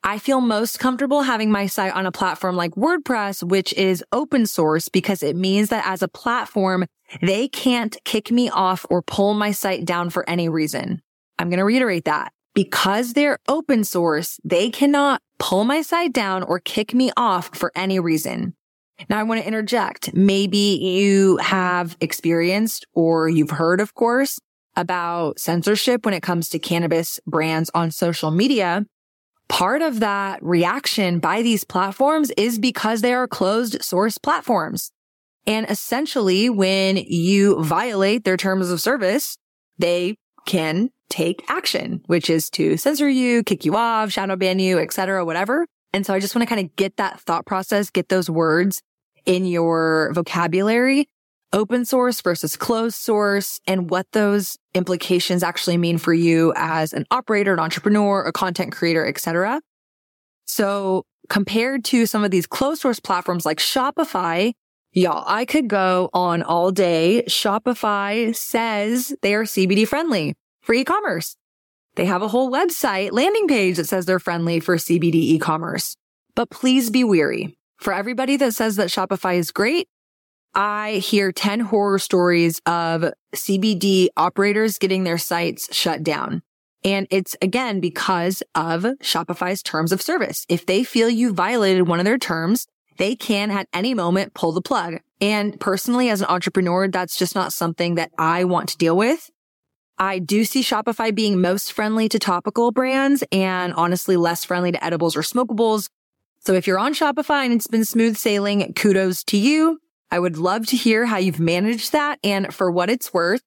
I 0.05 0.19
feel 0.19 0.41
most 0.41 0.79
comfortable 0.79 1.23
having 1.23 1.51
my 1.51 1.67
site 1.67 1.93
on 1.93 2.07
a 2.07 2.13
platform 2.13 2.55
like 2.55 2.73
WordPress, 2.73 3.43
which 3.43 3.73
is 3.73 4.05
open 4.13 4.47
source 4.47 4.89
because 4.89 5.23
it 5.23 5.35
means 5.35 5.71
that 5.71 5.85
as 5.87 6.03
a 6.03 6.09
platform, 6.09 6.87
they 7.23 7.49
can't 7.49 7.97
kick 8.05 8.31
me 8.31 8.49
off 8.49 8.87
or 8.89 9.03
pull 9.03 9.35
my 9.35 9.51
site 9.51 9.85
down 9.85 10.11
for 10.11 10.29
any 10.29 10.49
reason. 10.49 11.03
I'm 11.39 11.49
going 11.49 11.59
to 11.59 11.65
reiterate 11.65 12.05
that 12.05 12.33
because 12.55 13.15
they're 13.15 13.39
open 13.49 13.85
source, 13.85 14.39
they 14.45 14.71
cannot 14.71 15.21
pull 15.39 15.65
my 15.65 15.83
site 15.83 16.13
down 16.13 16.43
or 16.43 16.61
kick 16.61 16.95
me 16.95 17.11
off 17.17 17.51
for 17.55 17.73
any 17.75 17.99
reason. 17.99 18.55
Now 19.09 19.19
I 19.19 19.23
want 19.23 19.41
to 19.41 19.47
interject. 19.47 20.15
Maybe 20.15 20.79
you 20.81 21.37
have 21.39 21.97
experienced 22.01 22.87
or 22.95 23.29
you've 23.29 23.51
heard, 23.51 23.81
of 23.81 23.95
course, 23.95 24.39
about 24.75 25.39
censorship 25.39 26.05
when 26.05 26.15
it 26.15 26.23
comes 26.23 26.49
to 26.51 26.59
cannabis 26.59 27.21
brands 27.27 27.71
on 27.75 27.91
social 27.91 28.31
media. 28.31 28.85
Part 29.49 29.81
of 29.81 30.01
that 30.01 30.43
reaction 30.43 31.19
by 31.19 31.43
these 31.43 31.65
platforms 31.65 32.33
is 32.37 32.59
because 32.59 33.01
they 33.01 33.15
are 33.15 33.29
closed 33.29 33.83
source 33.83 34.19
platforms. 34.19 34.91
And 35.47 35.71
essentially, 35.71 36.51
when 36.51 36.97
you 36.97 37.63
violate 37.63 38.25
their 38.25 38.37
terms 38.37 38.71
of 38.71 38.81
service, 38.81 39.39
they 39.79 40.17
can 40.47 40.91
take 41.09 41.45
action, 41.49 42.03
which 42.07 42.29
is 42.29 42.51
to 42.51 42.77
censor 42.77 43.09
you, 43.09 43.45
kick 43.45 43.65
you 43.65 43.77
off, 43.77 44.11
shadow 44.11 44.37
ban 44.37 44.59
you, 44.59 44.79
etc., 44.79 45.25
whatever. 45.25 45.67
And 45.97 46.05
so 46.05 46.13
I 46.13 46.21
just 46.21 46.35
want 46.35 46.47
to 46.47 46.55
kind 46.55 46.63
of 46.63 46.77
get 46.77 46.99
that 46.99 47.21
thought 47.21 47.47
process, 47.47 47.89
get 47.89 48.11
those 48.11 48.29
words 48.29 48.83
in 49.25 49.47
your 49.47 50.13
vocabulary 50.13 51.09
open 51.55 51.87
source 51.87 52.21
versus 52.21 52.55
closed 52.55 52.97
source 52.97 53.61
and 53.67 53.89
what 53.89 54.07
those 54.13 54.59
implications 54.75 55.43
actually 55.43 55.79
mean 55.79 55.97
for 55.97 56.13
you 56.13 56.53
as 56.55 56.93
an 56.93 57.07
operator, 57.11 57.55
an 57.55 57.61
entrepreneur, 57.61 58.23
a 58.25 58.31
content 58.31 58.73
creator, 58.73 59.07
etc. 59.07 59.63
So 60.45 61.07
compared 61.31 61.83
to 61.87 62.05
some 62.05 62.25
of 62.25 62.31
these 62.31 62.47
closed 62.47 62.83
source 62.83 63.01
platforms 63.01 63.47
like 63.47 63.57
Shopify, 63.57 64.53
y'all, 64.93 65.25
I 65.27 65.47
could 65.47 65.67
go 65.67 66.11
on 66.13 66.43
all 66.43 66.73
day. 66.73 67.25
Shopify 67.27 68.37
says 68.37 69.17
they 69.23 69.35
are 69.35 69.45
CBD 69.45 69.89
friendly 69.89 70.35
for 70.61 70.75
e-commerce. 70.75 71.37
They 71.97 72.05
have 72.05 72.23
a 72.23 72.29
whole 72.29 72.51
website 72.51 73.13
landing 73.13 73.49
page 73.49 73.77
that 73.77 73.89
says 73.89 74.07
they're 74.07 74.19
friendly 74.19 74.61
for 74.61 74.77
CBD 74.77 75.15
e-commerce. 75.15 75.97
But 76.35 76.51
please 76.51 76.91
be 76.91 77.05
weary. 77.05 77.59
For 77.79 77.93
everybody 77.93 78.37
that 78.37 78.55
says 78.55 78.77
that 78.77 78.89
Shopify 78.89 79.37
is 79.37 79.51
great, 79.51 79.89
I 80.55 81.03
hear 81.05 81.33
10 81.33 81.61
horror 81.61 81.99
stories 81.99 82.61
of 82.67 83.13
CBD 83.35 84.09
operators 84.17 84.79
getting 84.79 85.05
their 85.05 85.19
sites 85.19 85.75
shut 85.75 86.03
down. 86.03 86.43
And 86.85 87.07
it's 87.11 87.37
again 87.43 87.81
because 87.81 88.43
of 88.55 88.83
Shopify's 89.03 89.63
terms 89.63 89.93
of 89.93 90.01
service. 90.01 90.47
If 90.49 90.67
they 90.67 90.85
feel 90.85 91.11
you 91.11 91.33
violated 91.33 91.89
one 91.89 91.99
of 91.99 92.05
their 92.05 92.19
terms, 92.19 92.67
they 92.97 93.17
can 93.17 93.51
at 93.51 93.69
any 93.73 93.93
moment 93.93 94.35
pull 94.35 94.53
the 94.53 94.63
plug. 94.63 95.01
And 95.21 95.59
personally, 95.59 96.11
as 96.11 96.21
an 96.21 96.29
entrepreneur, 96.29 96.89
that's 96.89 97.19
just 97.19 97.35
not 97.35 97.53
something 97.53 97.97
that 97.97 98.13
I 98.19 98.45
want 98.45 98.69
to 98.71 98.79
deal 98.79 98.97
with. 98.97 99.31
I 99.99 100.19
do 100.19 100.45
see 100.45 100.63
Shopify 100.63 101.15
being 101.15 101.41
most 101.41 101.73
friendly 101.73 102.09
to 102.11 102.19
topical 102.19 102.71
brands 102.71 103.25
and 103.33 103.73
honestly 103.75 104.17
less 104.17 104.45
friendly 104.45 104.73
to 104.73 104.85
edibles 104.85 105.17
or 105.17 105.23
smokables. 105.23 105.89
So 106.41 106.53
if 106.53 106.67
you're 106.67 106.79
on 106.79 106.95
Shopify 106.95 107.45
and 107.45 107.53
it's 107.53 107.67
been 107.67 107.85
smooth 107.85 108.17
sailing, 108.17 108.73
kudos 108.75 109.25
to 109.25 109.37
you. 109.37 109.81
I 110.11 110.19
would 110.19 110.39
love 110.39 110.67
to 110.67 110.77
hear 110.77 111.07
how 111.07 111.17
you've 111.17 111.41
managed 111.41 111.93
that. 111.93 112.19
And 112.23 112.55
for 112.55 112.71
what 112.71 112.91
it's 112.91 113.13
worth, 113.13 113.43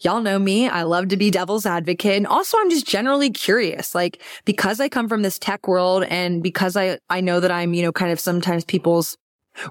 y'all 0.00 0.22
know 0.22 0.38
me. 0.38 0.68
I 0.68 0.82
love 0.82 1.08
to 1.08 1.16
be 1.16 1.30
devil's 1.30 1.66
advocate. 1.66 2.16
And 2.16 2.26
also 2.26 2.58
I'm 2.58 2.70
just 2.70 2.86
generally 2.86 3.30
curious, 3.30 3.94
like 3.94 4.22
because 4.44 4.80
I 4.80 4.88
come 4.88 5.08
from 5.08 5.22
this 5.22 5.38
tech 5.38 5.68
world 5.68 6.04
and 6.04 6.42
because 6.42 6.76
I, 6.76 6.98
I 7.08 7.20
know 7.20 7.40
that 7.40 7.52
I'm, 7.52 7.74
you 7.74 7.82
know, 7.82 7.92
kind 7.92 8.10
of 8.10 8.18
sometimes 8.18 8.64
people's 8.64 9.16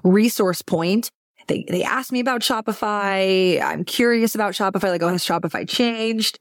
resource 0.04 0.62
point. 0.62 1.10
They, 1.50 1.64
they 1.68 1.82
ask 1.82 2.12
me 2.12 2.20
about 2.20 2.42
Shopify. 2.42 3.60
I'm 3.60 3.82
curious 3.82 4.36
about 4.36 4.52
Shopify. 4.52 4.84
Like, 4.84 5.02
oh, 5.02 5.08
has 5.08 5.24
Shopify 5.26 5.68
changed? 5.68 6.38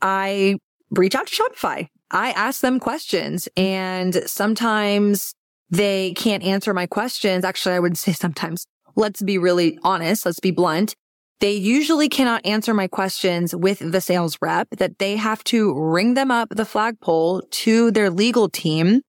I 0.00 0.56
reach 0.90 1.14
out 1.14 1.26
to 1.26 1.34
Shopify. 1.34 1.88
I 2.10 2.30
ask 2.30 2.62
them 2.62 2.80
questions 2.80 3.46
and 3.58 4.14
sometimes 4.24 5.34
they 5.68 6.14
can't 6.14 6.42
answer 6.42 6.72
my 6.72 6.86
questions. 6.86 7.44
Actually, 7.44 7.74
I 7.74 7.80
would 7.80 7.98
say 7.98 8.12
sometimes 8.12 8.64
let's 8.96 9.20
be 9.20 9.36
really 9.36 9.78
honest. 9.82 10.24
Let's 10.24 10.40
be 10.40 10.50
blunt. 10.50 10.94
They 11.40 11.52
usually 11.52 12.08
cannot 12.08 12.46
answer 12.46 12.72
my 12.72 12.88
questions 12.88 13.54
with 13.54 13.80
the 13.92 14.00
sales 14.00 14.38
rep 14.40 14.68
that 14.78 14.98
they 14.98 15.16
have 15.16 15.44
to 15.44 15.78
ring 15.78 16.14
them 16.14 16.30
up 16.30 16.48
the 16.48 16.64
flagpole 16.64 17.42
to 17.50 17.90
their 17.90 18.08
legal 18.08 18.48
team 18.48 19.02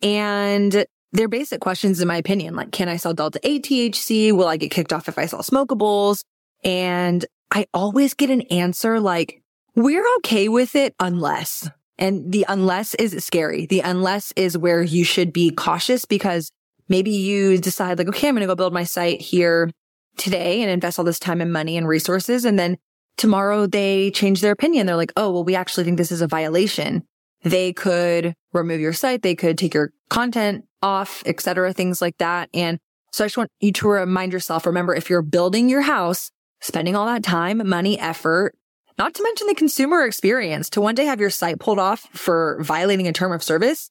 and 0.00 0.86
they're 1.16 1.28
basic 1.28 1.60
questions 1.60 2.00
in 2.00 2.08
my 2.08 2.16
opinion. 2.16 2.54
Like, 2.54 2.72
can 2.72 2.88
I 2.88 2.96
sell 2.96 3.14
Delta 3.14 3.40
8 3.42 3.64
THC? 3.64 4.32
Will 4.32 4.48
I 4.48 4.56
get 4.56 4.70
kicked 4.70 4.92
off 4.92 5.08
if 5.08 5.18
I 5.18 5.26
sell 5.26 5.40
smokables? 5.40 6.22
And 6.62 7.24
I 7.50 7.66
always 7.72 8.14
get 8.14 8.30
an 8.30 8.42
answer 8.42 9.00
like, 9.00 9.42
we're 9.74 10.04
okay 10.18 10.48
with 10.48 10.74
it 10.74 10.94
unless. 11.00 11.68
And 11.98 12.32
the 12.32 12.44
unless 12.48 12.94
is 12.94 13.24
scary. 13.24 13.66
The 13.66 13.80
unless 13.80 14.32
is 14.36 14.58
where 14.58 14.82
you 14.82 15.04
should 15.04 15.32
be 15.32 15.50
cautious 15.50 16.04
because 16.04 16.50
maybe 16.88 17.10
you 17.10 17.58
decide 17.58 17.98
like, 17.98 18.08
okay, 18.08 18.28
I'm 18.28 18.34
going 18.34 18.42
to 18.42 18.46
go 18.46 18.54
build 18.54 18.74
my 18.74 18.84
site 18.84 19.20
here 19.20 19.70
today 20.18 20.60
and 20.62 20.70
invest 20.70 20.98
all 20.98 21.04
this 21.04 21.18
time 21.18 21.40
and 21.40 21.52
money 21.52 21.76
and 21.76 21.88
resources. 21.88 22.44
And 22.44 22.58
then 22.58 22.76
tomorrow 23.16 23.66
they 23.66 24.10
change 24.10 24.40
their 24.40 24.52
opinion. 24.52 24.86
They're 24.86 24.96
like, 24.96 25.12
oh, 25.16 25.30
well, 25.30 25.44
we 25.44 25.54
actually 25.54 25.84
think 25.84 25.96
this 25.96 26.12
is 26.12 26.20
a 26.20 26.26
violation. 26.26 27.04
They 27.42 27.72
could 27.72 28.34
remove 28.52 28.80
your 28.80 28.92
site. 28.92 29.22
They 29.22 29.34
could 29.34 29.56
take 29.56 29.74
your 29.74 29.92
content 30.08 30.64
off, 30.86 31.22
etc., 31.26 31.72
things 31.72 32.00
like 32.00 32.16
that. 32.18 32.48
And 32.54 32.78
so 33.12 33.24
I 33.24 33.26
just 33.26 33.36
want 33.36 33.50
you 33.60 33.72
to 33.72 33.88
remind 33.88 34.32
yourself, 34.32 34.66
remember, 34.66 34.94
if 34.94 35.10
you're 35.10 35.22
building 35.22 35.68
your 35.68 35.82
house, 35.82 36.30
spending 36.60 36.94
all 36.94 37.06
that 37.06 37.24
time, 37.24 37.66
money, 37.68 37.98
effort, 37.98 38.54
not 38.98 39.14
to 39.14 39.22
mention 39.22 39.48
the 39.48 39.54
consumer 39.54 40.04
experience 40.04 40.70
to 40.70 40.80
one 40.80 40.94
day 40.94 41.04
have 41.04 41.20
your 41.20 41.30
site 41.30 41.58
pulled 41.58 41.78
off 41.78 42.08
for 42.12 42.58
violating 42.62 43.08
a 43.08 43.12
term 43.12 43.32
of 43.32 43.42
service. 43.42 43.90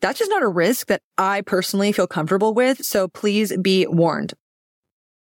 That's 0.00 0.18
just 0.18 0.30
not 0.30 0.42
a 0.42 0.48
risk 0.48 0.86
that 0.86 1.02
I 1.18 1.40
personally 1.40 1.90
feel 1.92 2.06
comfortable 2.06 2.54
with. 2.54 2.84
So 2.84 3.08
please 3.08 3.56
be 3.56 3.86
warned. 3.86 4.34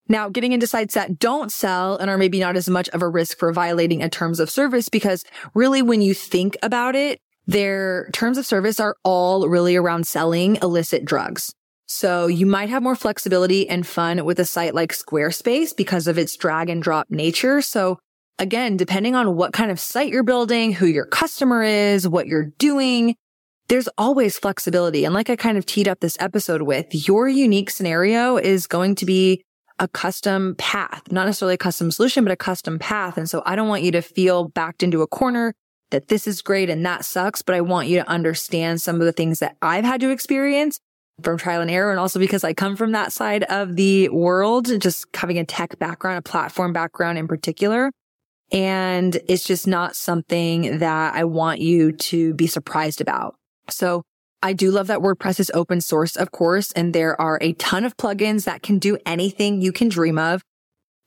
Now, 0.08 0.28
getting 0.28 0.52
into 0.52 0.66
sites 0.66 0.94
that 0.94 1.18
don't 1.18 1.50
sell 1.50 1.96
and 1.96 2.10
are 2.10 2.18
maybe 2.18 2.38
not 2.38 2.56
as 2.56 2.68
much 2.68 2.88
of 2.90 3.02
a 3.02 3.08
risk 3.08 3.38
for 3.38 3.52
violating 3.52 4.02
a 4.02 4.08
terms 4.08 4.40
of 4.40 4.50
service 4.50 4.88
because 4.88 5.24
really 5.54 5.82
when 5.82 6.00
you 6.00 6.14
think 6.14 6.56
about 6.62 6.94
it, 6.94 7.20
their 7.52 8.08
terms 8.12 8.38
of 8.38 8.46
service 8.46 8.80
are 8.80 8.96
all 9.04 9.48
really 9.48 9.76
around 9.76 10.06
selling 10.06 10.56
illicit 10.62 11.04
drugs. 11.04 11.54
So 11.86 12.26
you 12.26 12.46
might 12.46 12.70
have 12.70 12.82
more 12.82 12.96
flexibility 12.96 13.68
and 13.68 13.86
fun 13.86 14.24
with 14.24 14.40
a 14.40 14.46
site 14.46 14.74
like 14.74 14.92
Squarespace 14.92 15.76
because 15.76 16.06
of 16.06 16.16
its 16.16 16.34
drag 16.36 16.70
and 16.70 16.82
drop 16.82 17.08
nature. 17.10 17.60
So 17.60 17.98
again, 18.38 18.78
depending 18.78 19.14
on 19.14 19.36
what 19.36 19.52
kind 19.52 19.70
of 19.70 19.78
site 19.78 20.10
you're 20.10 20.22
building, 20.22 20.72
who 20.72 20.86
your 20.86 21.04
customer 21.04 21.62
is, 21.62 22.08
what 22.08 22.26
you're 22.26 22.50
doing, 22.58 23.14
there's 23.68 23.88
always 23.98 24.38
flexibility. 24.38 25.04
And 25.04 25.14
like 25.14 25.28
I 25.28 25.36
kind 25.36 25.58
of 25.58 25.66
teed 25.66 25.86
up 25.86 26.00
this 26.00 26.16
episode 26.18 26.62
with, 26.62 27.06
your 27.06 27.28
unique 27.28 27.68
scenario 27.68 28.38
is 28.38 28.66
going 28.66 28.94
to 28.96 29.06
be 29.06 29.42
a 29.78 29.88
custom 29.88 30.54
path, 30.56 31.02
not 31.10 31.26
necessarily 31.26 31.54
a 31.54 31.58
custom 31.58 31.90
solution, 31.90 32.24
but 32.24 32.32
a 32.32 32.36
custom 32.36 32.78
path. 32.78 33.18
And 33.18 33.28
so 33.28 33.42
I 33.44 33.54
don't 33.56 33.68
want 33.68 33.82
you 33.82 33.92
to 33.92 34.02
feel 34.02 34.48
backed 34.48 34.82
into 34.82 35.02
a 35.02 35.06
corner 35.06 35.54
that 35.92 36.08
this 36.08 36.26
is 36.26 36.42
great 36.42 36.68
and 36.68 36.84
that 36.84 37.04
sucks, 37.04 37.42
but 37.42 37.54
I 37.54 37.60
want 37.60 37.88
you 37.88 37.98
to 37.98 38.08
understand 38.08 38.82
some 38.82 38.96
of 38.96 39.06
the 39.06 39.12
things 39.12 39.38
that 39.38 39.56
I've 39.62 39.84
had 39.84 40.00
to 40.00 40.10
experience 40.10 40.80
from 41.22 41.38
trial 41.38 41.60
and 41.60 41.70
error. 41.70 41.90
And 41.90 42.00
also 42.00 42.18
because 42.18 42.42
I 42.42 42.52
come 42.52 42.74
from 42.74 42.92
that 42.92 43.12
side 43.12 43.44
of 43.44 43.76
the 43.76 44.08
world, 44.08 44.80
just 44.80 45.06
having 45.14 45.38
a 45.38 45.44
tech 45.44 45.78
background, 45.78 46.18
a 46.18 46.22
platform 46.22 46.72
background 46.72 47.18
in 47.18 47.28
particular. 47.28 47.92
And 48.50 49.18
it's 49.28 49.44
just 49.44 49.66
not 49.66 49.96
something 49.96 50.78
that 50.78 51.14
I 51.14 51.24
want 51.24 51.60
you 51.60 51.92
to 51.92 52.34
be 52.34 52.46
surprised 52.46 53.00
about. 53.00 53.36
So 53.70 54.02
I 54.42 54.52
do 54.52 54.70
love 54.70 54.88
that 54.88 55.00
WordPress 55.00 55.38
is 55.38 55.50
open 55.54 55.80
source, 55.80 56.16
of 56.16 56.32
course, 56.32 56.72
and 56.72 56.92
there 56.92 57.18
are 57.20 57.38
a 57.40 57.52
ton 57.54 57.84
of 57.84 57.96
plugins 57.96 58.44
that 58.44 58.62
can 58.62 58.78
do 58.78 58.98
anything 59.06 59.62
you 59.62 59.72
can 59.72 59.88
dream 59.88 60.18
of. 60.18 60.42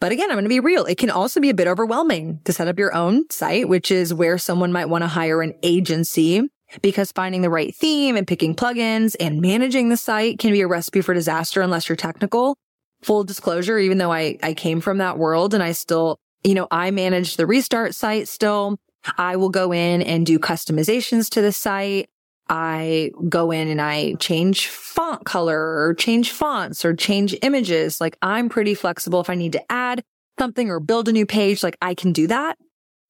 But 0.06 0.12
again, 0.12 0.30
I'm 0.30 0.36
going 0.36 0.46
to 0.46 0.50
be 0.50 0.60
real. 0.60 0.86
It 0.86 1.00
can 1.00 1.10
also 1.10 1.40
be 1.40 1.50
a 1.50 1.56
bit 1.56 1.66
overwhelming 1.66 2.40
to 2.44 2.54
set 2.54 2.68
up 2.68 2.78
your 2.78 2.94
own 2.94 3.28
site, 3.32 3.68
which 3.68 3.90
is 3.90 4.14
where 4.14 4.38
someone 4.38 4.72
might 4.72 4.86
want 4.86 5.04
to 5.04 5.08
hire 5.08 5.42
an 5.42 5.56
agency 5.64 6.48
because 6.84 7.12
finding 7.12 7.42
the 7.42 7.50
right 7.50 7.76
theme 7.76 8.16
and 8.16 8.28
picking 8.28 8.54
plugins 8.54 9.16
and 9.20 9.42
managing 9.42 9.90
the 9.90 9.98
site 9.98 10.38
can 10.38 10.52
be 10.52 10.62
a 10.62 10.68
recipe 10.68 11.02
for 11.02 11.16
disaster 11.16 11.60
unless 11.60 11.90
you're 11.90 11.96
technical. 11.96 12.56
Full 13.02 13.24
disclosure, 13.24 13.80
even 13.80 13.98
though 13.98 14.12
I, 14.12 14.38
I 14.44 14.54
came 14.54 14.80
from 14.80 15.00
that 15.00 15.18
world 15.18 15.56
and 15.56 15.64
I 15.64 15.72
still, 15.72 16.20
you 16.44 16.54
know, 16.54 16.68
I 16.70 16.92
manage 16.92 17.36
the 17.36 17.48
restart 17.48 17.96
site 17.96 18.28
still. 18.28 18.78
I 19.18 19.38
will 19.38 19.50
go 19.50 19.74
in 19.74 20.04
and 20.04 20.24
do 20.24 20.38
customizations 20.38 21.32
to 21.32 21.42
the 21.42 21.52
site. 21.52 22.12
I 22.50 23.12
go 23.28 23.52
in 23.52 23.68
and 23.68 23.82
I 23.82 24.14
change 24.16 24.68
font 24.68 25.26
color 25.26 25.60
or 25.60 25.94
change 25.94 26.32
fonts 26.32 26.86
or 26.86 26.94
change 26.94 27.36
images. 27.42 28.00
Like 28.00 28.18
I'm 28.22 28.50
pretty 28.50 28.76
flexible. 28.76 29.20
If 29.20 29.30
I 29.30 29.36
need 29.36 29.54
to 29.54 29.72
add 29.72 30.04
something 30.38 30.70
or 30.70 30.80
build 30.80 31.08
a 31.08 31.12
new 31.12 31.26
page, 31.26 31.64
like 31.64 31.78
I 31.82 31.96
can 31.96 32.12
do 32.12 32.28
that. 32.28 32.58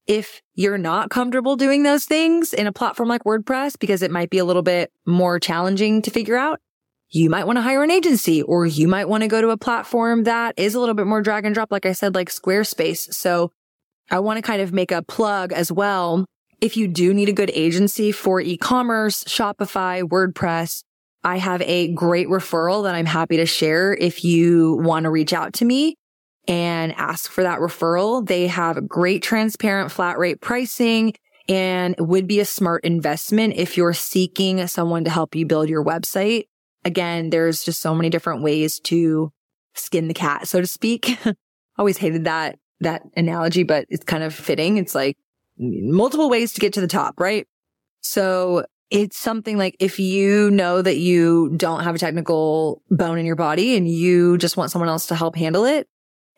If 0.08 0.42
you're 0.54 0.78
not 0.78 1.10
comfortable 1.10 1.56
doing 1.56 1.84
those 1.84 2.06
things 2.06 2.54
in 2.54 2.68
a 2.68 2.72
platform 2.72 3.10
like 3.10 3.24
WordPress, 3.24 3.78
because 3.80 4.04
it 4.04 4.12
might 4.12 4.30
be 4.30 4.38
a 4.38 4.46
little 4.46 4.62
bit 4.62 4.92
more 5.06 5.40
challenging 5.40 6.02
to 6.04 6.12
figure 6.12 6.38
out, 6.38 6.60
you 7.10 7.30
might 7.30 7.46
want 7.46 7.58
to 7.58 7.62
hire 7.62 7.84
an 7.84 7.92
agency 7.92 8.42
or 8.44 8.66
you 8.66 8.88
might 8.88 9.10
want 9.10 9.24
to 9.24 9.28
go 9.28 9.42
to 9.42 9.50
a 9.50 9.58
platform 9.58 10.24
that 10.24 10.54
is 10.58 10.76
a 10.76 10.80
little 10.80 10.96
bit 10.96 11.08
more 11.08 11.22
drag 11.22 11.46
and 11.46 11.56
drop. 11.56 11.72
Like 11.72 11.86
I 11.86 11.94
said, 11.94 12.14
like 12.14 12.30
Squarespace. 12.30 13.14
So 13.14 13.52
I 14.12 14.20
want 14.20 14.38
to 14.38 14.42
kind 14.44 14.62
of 14.62 14.72
make 14.72 14.92
a 14.92 15.02
plug 15.02 15.52
as 15.52 15.72
well 15.72 16.26
if 16.62 16.78
you 16.78 16.88
do 16.88 17.14
need 17.14 17.30
a 17.30 17.34
good 17.34 17.52
agency 17.54 18.12
for 18.12 18.42
e-commerce, 18.42 19.24
Shopify, 19.26 20.04
WordPress, 20.04 20.84
I 21.24 21.38
have 21.38 21.62
a 21.64 21.92
great 21.94 22.28
referral 22.28 22.84
that 22.84 22.96
I'm 22.96 23.08
happy 23.08 23.38
to 23.38 23.46
share 23.46 23.94
if 23.94 24.24
you 24.24 24.76
want 24.82 25.06
to 25.06 25.10
reach 25.10 25.34
out 25.34 25.54
to 25.54 25.66
me 25.66 25.96
and 26.48 26.94
ask 26.94 27.32
for 27.32 27.42
that 27.44 27.60
referral. 27.60 28.26
They 28.26 28.48
have 28.48 28.88
great 28.88 29.24
transparent 29.24 29.92
flat 29.92 30.20
rate 30.20 30.40
pricing 30.42 31.16
and 31.48 31.96
would 32.00 32.28
be 32.28 32.40
a 32.40 32.46
smart 32.46 32.84
investment 32.84 33.56
if 33.56 33.78
you're 33.78 33.94
seeking 33.94 34.66
someone 34.68 35.04
to 35.04 35.10
help 35.10 35.36
you 35.36 35.46
build 35.46 35.70
your 35.70 35.84
website. 35.84 36.46
Again, 36.84 37.32
there's 37.32 37.64
just 37.64 37.82
so 37.82 37.96
many 37.96 38.10
different 38.10 38.44
ways 38.44 38.80
to 38.82 39.32
skin 39.74 40.08
the 40.08 40.14
cat, 40.14 40.48
so 40.48 40.62
to 40.62 40.68
speak. 40.68 41.18
Always 41.78 41.98
hated 41.98 42.26
that, 42.26 42.58
that 42.80 43.02
analogy, 43.18 43.64
but 43.64 43.86
it's 43.90 44.04
kind 44.04 44.24
of 44.24 44.34
fitting. 44.34 44.78
It's 44.78 44.96
like 44.96 45.18
multiple 45.58 46.30
ways 46.30 46.54
to 46.54 46.62
get 46.62 46.74
to 46.74 46.82
the 46.82 46.88
top, 46.88 47.20
right? 47.20 47.48
So 48.02 48.66
it's 48.92 49.18
something 49.18 49.58
like 49.58 49.76
if 49.80 50.00
you 50.00 50.52
know 50.52 50.82
that 50.82 50.98
you 50.98 51.54
don't 51.58 51.84
have 51.84 51.96
a 51.96 52.00
technical 52.00 52.82
bone 52.92 53.18
in 53.18 53.26
your 53.26 53.36
body 53.36 53.76
and 53.76 53.90
you 53.90 54.38
just 54.38 54.58
want 54.58 54.72
someone 54.72 54.90
else 54.90 55.08
to 55.08 55.16
help 55.16 55.36
handle 55.36 55.66
it, 55.66 55.88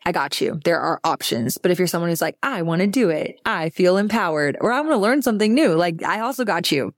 I 0.06 0.12
got 0.12 0.40
you. 0.40 0.58
There 0.64 0.80
are 0.80 1.00
options. 1.04 1.58
But 1.58 1.70
if 1.70 1.78
you're 1.78 1.86
someone 1.88 2.08
who's 2.08 2.22
like, 2.22 2.36
I 2.42 2.62
want 2.62 2.80
to 2.80 2.86
do 2.86 3.10
it, 3.10 3.38
I 3.44 3.68
feel 3.68 3.98
empowered, 3.98 4.56
or 4.60 4.72
I 4.72 4.80
want 4.80 4.92
to 4.92 4.98
learn 4.98 5.20
something 5.20 5.52
new, 5.52 5.74
like 5.74 6.02
I 6.02 6.20
also 6.20 6.44
got 6.44 6.72
you. 6.72 6.94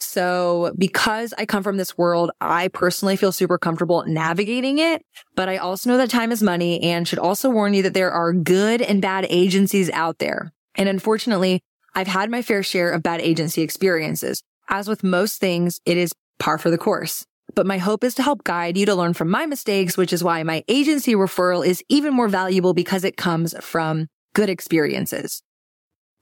So 0.00 0.72
because 0.78 1.34
I 1.36 1.44
come 1.44 1.62
from 1.62 1.76
this 1.76 1.98
world, 1.98 2.30
I 2.40 2.68
personally 2.68 3.16
feel 3.16 3.32
super 3.32 3.58
comfortable 3.58 4.04
navigating 4.06 4.78
it, 4.78 5.04
but 5.36 5.48
I 5.48 5.58
also 5.58 5.90
know 5.90 5.98
that 5.98 6.10
time 6.10 6.32
is 6.32 6.42
money 6.42 6.82
and 6.82 7.06
should 7.06 7.18
also 7.18 7.50
warn 7.50 7.74
you 7.74 7.82
that 7.82 7.94
there 7.94 8.10
are 8.10 8.32
good 8.32 8.80
and 8.80 9.02
bad 9.02 9.26
agencies 9.28 9.90
out 9.90 10.18
there. 10.18 10.53
And 10.74 10.88
unfortunately, 10.88 11.60
I've 11.94 12.08
had 12.08 12.30
my 12.30 12.42
fair 12.42 12.62
share 12.62 12.90
of 12.90 13.02
bad 13.02 13.20
agency 13.20 13.62
experiences. 13.62 14.42
As 14.68 14.88
with 14.88 15.04
most 15.04 15.38
things, 15.38 15.80
it 15.84 15.96
is 15.96 16.12
par 16.38 16.58
for 16.58 16.70
the 16.70 16.78
course. 16.78 17.24
But 17.54 17.66
my 17.66 17.78
hope 17.78 18.02
is 18.02 18.14
to 18.16 18.22
help 18.22 18.42
guide 18.42 18.76
you 18.76 18.86
to 18.86 18.94
learn 18.94 19.14
from 19.14 19.30
my 19.30 19.46
mistakes, 19.46 19.96
which 19.96 20.12
is 20.12 20.24
why 20.24 20.42
my 20.42 20.64
agency 20.66 21.14
referral 21.14 21.64
is 21.64 21.84
even 21.88 22.12
more 22.14 22.28
valuable 22.28 22.74
because 22.74 23.04
it 23.04 23.16
comes 23.16 23.54
from 23.60 24.08
good 24.34 24.50
experiences. 24.50 25.42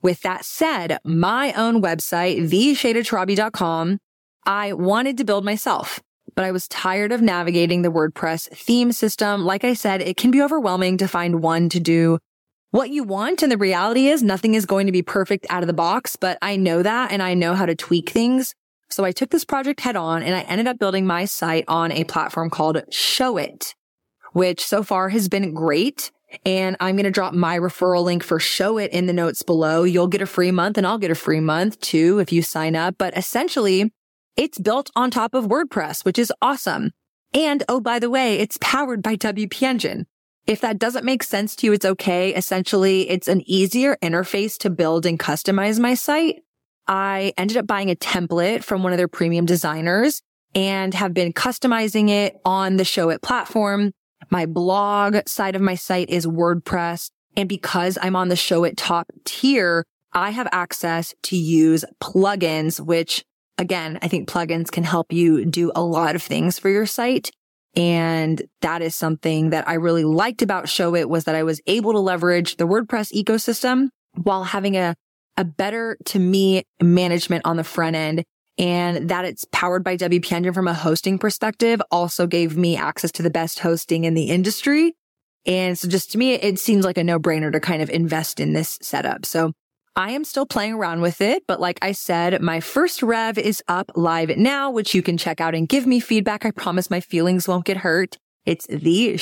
With 0.01 0.21
that 0.21 0.45
said, 0.45 0.99
my 1.05 1.53
own 1.53 1.81
website, 1.81 2.49
theshaydatorabi.com, 2.49 3.97
I 4.45 4.73
wanted 4.73 5.17
to 5.17 5.23
build 5.23 5.45
myself, 5.45 6.01
but 6.35 6.43
I 6.43 6.51
was 6.51 6.67
tired 6.67 7.13
of 7.13 7.21
navigating 7.21 7.81
the 7.81 7.91
WordPress 7.91 8.49
theme 8.49 8.91
system. 8.91 9.45
Like 9.45 9.63
I 9.63 9.73
said, 9.73 10.01
it 10.01 10.17
can 10.17 10.29
be 10.29 10.41
overwhelming 10.41 10.97
to 10.97 11.07
find 11.07 11.41
one 11.41 11.69
to 11.69 11.79
do 11.79 12.19
what 12.73 12.89
you 12.89 13.03
want. 13.03 13.43
And 13.43 13.51
the 13.51 13.57
reality 13.57 14.07
is 14.07 14.23
nothing 14.23 14.55
is 14.55 14.65
going 14.65 14.87
to 14.87 14.91
be 14.91 15.03
perfect 15.03 15.45
out 15.51 15.61
of 15.61 15.67
the 15.67 15.73
box, 15.73 16.15
but 16.15 16.39
I 16.41 16.55
know 16.55 16.81
that 16.81 17.11
and 17.11 17.21
I 17.21 17.35
know 17.35 17.53
how 17.53 17.67
to 17.67 17.75
tweak 17.75 18.09
things. 18.09 18.55
So 18.89 19.05
I 19.05 19.11
took 19.11 19.29
this 19.29 19.45
project 19.45 19.79
head 19.79 19.95
on 19.95 20.23
and 20.23 20.35
I 20.35 20.41
ended 20.41 20.65
up 20.65 20.79
building 20.79 21.05
my 21.05 21.25
site 21.25 21.65
on 21.67 21.91
a 21.91 22.03
platform 22.03 22.49
called 22.49 22.77
Showit, 22.89 23.75
which 24.31 24.65
so 24.65 24.81
far 24.81 25.09
has 25.09 25.29
been 25.29 25.53
great. 25.53 26.11
And 26.47 26.75
I'm 26.79 26.95
going 26.95 27.05
to 27.05 27.11
drop 27.11 27.35
my 27.35 27.59
referral 27.59 28.03
link 28.03 28.23
for 28.23 28.39
Showit 28.39 28.89
in 28.89 29.05
the 29.05 29.13
notes 29.13 29.43
below. 29.43 29.83
You'll 29.83 30.07
get 30.07 30.23
a 30.23 30.25
free 30.25 30.49
month 30.49 30.79
and 30.79 30.87
I'll 30.87 30.97
get 30.97 31.11
a 31.11 31.15
free 31.15 31.41
month 31.41 31.79
too 31.79 32.17
if 32.17 32.31
you 32.31 32.41
sign 32.41 32.75
up. 32.75 32.95
But 32.97 33.15
essentially 33.15 33.93
it's 34.35 34.57
built 34.57 34.89
on 34.95 35.11
top 35.11 35.35
of 35.35 35.45
WordPress, 35.45 36.03
which 36.05 36.17
is 36.17 36.33
awesome. 36.41 36.89
And 37.35 37.61
oh, 37.69 37.79
by 37.79 37.99
the 37.99 38.09
way, 38.09 38.39
it's 38.39 38.57
powered 38.61 39.03
by 39.03 39.15
WP 39.15 39.61
Engine. 39.61 40.07
If 40.45 40.61
that 40.61 40.77
doesn't 40.77 41.05
make 41.05 41.23
sense 41.23 41.55
to 41.57 41.67
you, 41.67 41.73
it's 41.73 41.85
okay. 41.85 42.35
Essentially, 42.35 43.09
it's 43.09 43.27
an 43.27 43.41
easier 43.49 43.97
interface 44.01 44.57
to 44.59 44.69
build 44.69 45.05
and 45.05 45.17
customize 45.17 45.79
my 45.79 45.93
site. 45.93 46.43
I 46.85 47.33
ended 47.37 47.57
up 47.57 47.65
buying 47.65 47.89
a 47.89 47.95
template 47.95 48.63
from 48.63 48.83
one 48.83 48.91
of 48.91 48.97
their 48.97 49.07
premium 49.07 49.45
designers 49.45 50.21
and 50.53 50.93
have 50.93 51.13
been 51.13 51.31
customizing 51.31 52.09
it 52.09 52.35
on 52.43 52.75
the 52.75 52.83
Showit 52.83 53.21
platform. 53.21 53.91
My 54.29 54.45
blog 54.45 55.17
side 55.27 55.55
of 55.55 55.61
my 55.61 55.75
site 55.75 56.09
is 56.09 56.25
WordPress. 56.25 57.09
And 57.37 57.47
because 57.47 57.97
I'm 58.01 58.15
on 58.15 58.27
the 58.27 58.35
Showit 58.35 58.73
top 58.75 59.07
tier, 59.23 59.85
I 60.11 60.31
have 60.31 60.47
access 60.51 61.15
to 61.23 61.37
use 61.37 61.85
plugins, 62.01 62.79
which 62.79 63.23
again, 63.57 63.97
I 64.01 64.07
think 64.07 64.29
plugins 64.29 64.71
can 64.71 64.83
help 64.83 65.13
you 65.13 65.45
do 65.45 65.71
a 65.73 65.81
lot 65.81 66.15
of 66.15 66.21
things 66.21 66.59
for 66.59 66.69
your 66.69 66.85
site. 66.85 67.31
And 67.75 68.41
that 68.61 68.81
is 68.81 68.95
something 68.95 69.49
that 69.49 69.67
I 69.67 69.75
really 69.75 70.03
liked 70.03 70.41
about 70.41 70.65
Showit 70.65 71.05
was 71.05 71.23
that 71.23 71.35
I 71.35 71.43
was 71.43 71.59
able 71.65 71.93
to 71.93 71.99
leverage 71.99 72.57
the 72.57 72.67
WordPress 72.67 73.11
ecosystem 73.13 73.89
while 74.15 74.43
having 74.43 74.77
a, 74.77 74.95
a 75.37 75.43
better 75.43 75.97
to 76.05 76.19
me 76.19 76.63
management 76.81 77.45
on 77.45 77.57
the 77.57 77.63
front 77.63 77.95
end. 77.95 78.23
And 78.59 79.09
that 79.09 79.25
it's 79.25 79.45
powered 79.51 79.83
by 79.83 79.97
WP 79.97 80.31
Engine 80.31 80.53
from 80.53 80.67
a 80.67 80.75
hosting 80.75 81.17
perspective 81.17 81.81
also 81.89 82.27
gave 82.27 82.55
me 82.55 82.77
access 82.77 83.11
to 83.13 83.23
the 83.23 83.31
best 83.31 83.59
hosting 83.59 84.03
in 84.03 84.13
the 84.13 84.25
industry. 84.25 84.93
And 85.45 85.77
so 85.77 85.87
just 85.87 86.11
to 86.11 86.19
me, 86.19 86.33
it 86.33 86.59
seems 86.59 86.85
like 86.85 86.99
a 86.99 87.03
no 87.03 87.19
brainer 87.19 87.51
to 87.51 87.59
kind 87.59 87.81
of 87.81 87.89
invest 87.89 88.39
in 88.39 88.53
this 88.53 88.77
setup. 88.81 89.25
So 89.25 89.53
I 89.95 90.11
am 90.11 90.23
still 90.23 90.47
playing 90.47 90.73
around 90.73 91.01
with 91.01 91.21
it, 91.21 91.43
but 91.47 91.59
like 91.59 91.77
I 91.83 91.91
said, 91.91 92.41
my 92.41 92.59
first 92.59 93.03
rev 93.03 93.37
is 93.37 93.61
up 93.67 93.91
live 93.95 94.35
now, 94.37 94.71
which 94.71 94.95
you 94.95 95.03
can 95.03 95.17
check 95.19 95.39
out 95.39 95.53
and 95.53 95.69
give 95.69 95.85
me 95.85 95.99
feedback. 95.99 96.45
I 96.45 96.51
promise 96.51 96.89
my 96.89 96.99
feelings 96.99 97.47
won't 97.47 97.65
get 97.65 97.77
hurt. 97.77 98.17
It's 98.43 98.65
the 98.65 99.15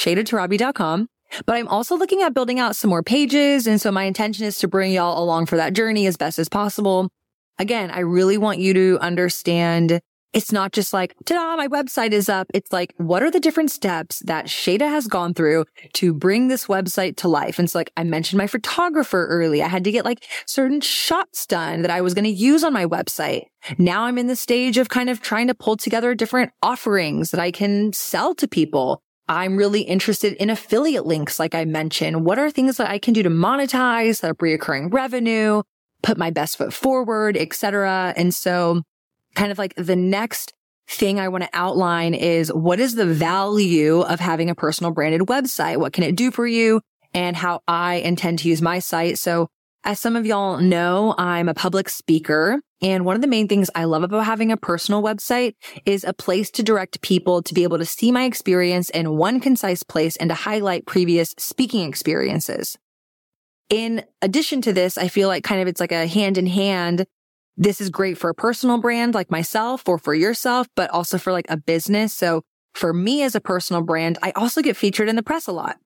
But 1.46 1.56
I'm 1.56 1.68
also 1.68 1.98
looking 1.98 2.22
at 2.22 2.34
building 2.34 2.60
out 2.60 2.78
some 2.78 2.90
more 2.90 3.04
pages. 3.04 3.68
And 3.68 3.82
so 3.82 3.92
my 3.92 4.04
intention 4.04 4.46
is 4.46 4.60
to 4.60 4.70
bring 4.70 4.94
y'all 4.94 5.22
along 5.22 5.48
for 5.48 5.58
that 5.58 5.74
journey 5.74 6.08
as 6.08 6.16
best 6.16 6.40
as 6.40 6.48
possible. 6.48 7.10
Again, 7.60 7.92
I 7.92 8.00
really 8.00 8.38
want 8.38 8.60
you 8.60 8.74
to 8.74 8.98
understand 9.02 10.00
it's 10.34 10.52
not 10.52 10.72
just 10.72 10.94
like, 10.94 11.16
ta-da, 11.26 11.58
my 11.58 11.68
website 11.68 12.12
is 12.12 12.30
up. 12.30 12.48
It's 12.54 12.72
like, 12.72 12.94
what 12.98 13.22
are 13.22 13.32
the 13.32 13.40
different 13.40 13.72
steps 13.72 14.20
that 14.20 14.46
Shayda 14.46 14.90
has 14.90 15.08
gone 15.08 15.34
through 15.34 15.66
to 15.94 16.14
bring 16.14 16.48
this 16.48 16.68
website 16.68 17.18
to 17.18 17.28
life? 17.28 17.60
And 17.60 17.70
so 17.70 17.80
like, 17.80 17.92
I 17.98 18.04
mentioned 18.04 18.38
my 18.38 18.48
photographer 18.48 19.28
early. 19.28 19.62
I 19.62 19.68
had 19.68 19.84
to 19.84 19.92
get 19.92 20.06
like 20.06 20.26
certain 20.46 20.80
shots 20.80 21.46
done 21.46 21.82
that 21.82 21.92
I 21.92 22.02
was 22.02 22.14
going 22.14 22.26
to 22.26 22.30
use 22.30 22.64
on 22.64 22.72
my 22.72 22.86
website. 22.86 23.46
Now 23.78 24.04
I'm 24.04 24.18
in 24.18 24.28
the 24.28 24.36
stage 24.36 24.78
of 24.78 24.90
kind 24.90 25.10
of 25.10 25.22
trying 25.22 25.48
to 25.48 25.54
pull 25.54 25.76
together 25.76 26.16
different 26.16 26.52
offerings 26.64 27.32
that 27.32 27.40
I 27.40 27.52
can 27.52 27.92
sell 27.94 28.34
to 28.36 28.48
people. 28.48 29.02
I'm 29.28 29.56
really 29.56 29.82
interested 29.82 30.34
in 30.34 30.50
affiliate 30.50 31.06
links, 31.06 31.40
like 31.40 31.56
I 31.56 31.66
mentioned. 31.66 32.26
What 32.26 32.40
are 32.40 32.50
things 32.50 32.78
that 32.78 32.90
I 32.90 33.00
can 33.00 33.14
do 33.14 33.24
to 33.24 33.30
monetize, 33.30 34.18
set 34.18 34.32
up 34.32 34.38
reoccurring 34.38 34.94
revenue, 34.94 35.62
put 36.04 36.18
my 36.18 36.32
best 36.32 36.58
foot 36.58 36.74
forward, 36.74 37.38
etc. 37.38 38.14
And 38.18 38.34
so 38.34 38.82
kind 39.36 39.52
of 39.52 39.58
like 39.58 39.74
the 39.76 39.96
next 39.96 40.54
thing 40.88 41.20
I 41.20 41.30
want 41.30 41.44
to 41.44 41.50
outline 41.54 42.14
is 42.14 42.52
what 42.52 42.80
is 42.80 42.96
the 42.96 43.06
value 43.06 44.02
of 44.02 44.20
having 44.20 44.50
a 44.50 44.56
personal 44.56 44.92
branded 44.92 45.22
website? 45.22 45.78
What 45.78 45.94
can 45.94 46.04
it 46.04 46.16
do 46.16 46.32
for 46.32 46.46
you 46.46 46.82
and 47.14 47.36
how 47.36 47.62
I 47.68 47.96
intend 47.96 48.40
to 48.40 48.50
use 48.50 48.62
my 48.62 48.80
site? 48.80 49.18
So 49.18 49.48
as 49.84 50.00
some 50.00 50.16
of 50.16 50.26
y'all 50.26 50.58
know, 50.58 51.16
I'm 51.18 51.50
a 51.50 51.54
public 51.54 51.90
speaker. 51.90 52.62
And 52.84 53.06
one 53.06 53.16
of 53.16 53.22
the 53.22 53.28
main 53.28 53.48
things 53.48 53.70
I 53.74 53.86
love 53.86 54.04
about 54.04 54.26
having 54.26 54.52
a 54.52 54.58
personal 54.58 55.02
website 55.02 55.54
is 55.86 56.04
a 56.04 56.14
place 56.14 56.50
to 56.52 56.64
direct 56.64 57.02
people 57.02 57.42
to 57.44 57.54
be 57.54 57.64
able 57.64 57.78
to 57.78 57.86
see 57.86 58.12
my 58.12 58.24
experience 58.26 58.90
in 58.90 59.18
one 59.18 59.40
concise 59.40 59.84
place 59.84 60.18
and 60.18 60.30
to 60.30 60.36
highlight 60.36 60.86
previous 60.86 61.34
speaking 61.38 61.88
experiences. 61.88 62.78
In 63.70 64.04
addition 64.22 64.62
to 64.64 64.74
this, 64.74 64.98
I 64.98 65.08
feel 65.08 65.28
like 65.28 65.44
kind 65.44 65.62
of 65.62 65.68
it's 65.68 65.80
like 65.80 65.92
a 65.92 66.08
hand 66.08 66.38
in 66.38 66.48
hand 66.48 67.06
this 67.58 67.82
is 67.82 67.90
great 67.90 68.18
for 68.18 68.30
a 68.30 68.36
personal 68.36 68.80
brand 68.80 69.14
like 69.14 69.30
myself 69.30 69.88
or 69.88 69.98
for 69.98 70.14
yourself, 70.14 70.68
but 70.76 70.90
also 70.92 71.18
for 71.18 71.32
like 71.32 71.46
a 71.50 71.58
business. 71.58 72.14
So 72.14 72.42
for 72.74 72.94
me 72.94 73.24
as 73.24 73.36
a 73.36 73.42
personal 73.42 73.82
brand, 73.82 74.18
I 74.24 74.32
also 74.32 74.62
get 74.62 74.78
featured 74.78 75.10
in 75.10 75.16
the 75.16 75.24
press 75.24 75.48
a 75.48 75.52
lot. 75.52 75.78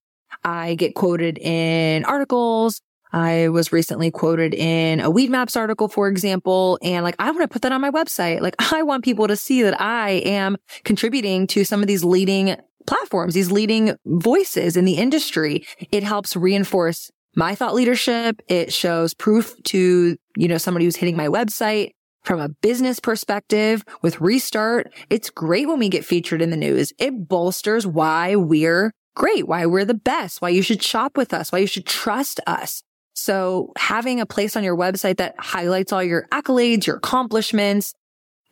I 0.44 0.76
get 0.76 0.96
quoted 0.96 1.38
in 1.38 2.06
articles. 2.06 2.82
I 3.12 3.48
was 3.50 3.72
recently 3.72 4.12
quoted 4.12 4.54
in 4.54 5.00
a 5.00 5.10
Weedmaps 5.10 5.56
article, 5.56 5.88
for 5.88 6.08
example, 6.08 6.78
and 6.82 7.04
like 7.04 7.16
I 7.18 7.32
want 7.32 7.44
to 7.44 7.48
put 7.48 7.62
that 7.62 7.72
on 7.72 7.82
my 7.82 7.92
website. 7.92 8.42
Like 8.42 8.56
I 8.74 8.84
want 8.84 9.04
people 9.04 9.28
to 9.28 9.36
see 9.36 9.64
that 9.64 9.80
I 9.80 10.12
am 10.26 10.58
contributing 10.84 11.48
to 11.48 11.64
some 11.64 11.82
of 11.82 11.88
these 11.88 12.04
leading 12.04 12.58
platforms, 12.86 13.34
these 13.34 13.52
leading 13.52 13.96
voices 14.06 14.78
in 14.78 14.86
the 14.86 14.98
industry. 14.98 15.66
It 15.92 16.04
helps 16.04 16.36
reinforce 16.36 17.10
my 17.36 17.56
thought 17.56 17.76
leadership. 17.76 18.42
It 18.48 18.74
shows 18.74 19.14
proof 19.14 19.56
to, 19.66 20.18
you 20.38 20.48
know, 20.48 20.58
somebody 20.58 20.86
who's 20.86 20.96
hitting 20.96 21.18
my 21.18 21.28
website 21.28 21.92
from 22.24 22.40
a 22.40 22.50
business 22.50 23.00
perspective 23.00 23.84
with 24.02 24.20
restart. 24.20 24.92
It's 25.10 25.30
great 25.30 25.68
when 25.68 25.80
we 25.80 25.90
get 25.90 26.06
featured 26.06 26.42
in 26.42 26.50
the 26.50 26.58
news. 26.58 26.92
It 26.98 27.28
bolsters 27.28 27.86
why 27.86 28.36
we're 28.36 28.92
great, 29.16 29.48
why 29.48 29.66
we're 29.66 29.86
the 29.86 29.94
best, 29.94 30.42
why 30.42 30.50
you 30.50 30.62
should 30.62 30.82
shop 30.82 31.18
with 31.18 31.34
us, 31.34 31.52
why 31.52 31.60
you 31.60 31.68
should 31.68 31.86
trust 31.86 32.40
us. 32.48 32.82
So 33.14 33.72
having 33.78 34.20
a 34.20 34.26
place 34.26 34.58
on 34.58 34.64
your 34.64 34.76
website 34.76 35.18
that 35.18 35.36
highlights 35.38 35.94
all 35.94 36.04
your 36.04 36.28
accolades, 36.32 36.86
your 36.86 36.98
accomplishments. 36.98 37.94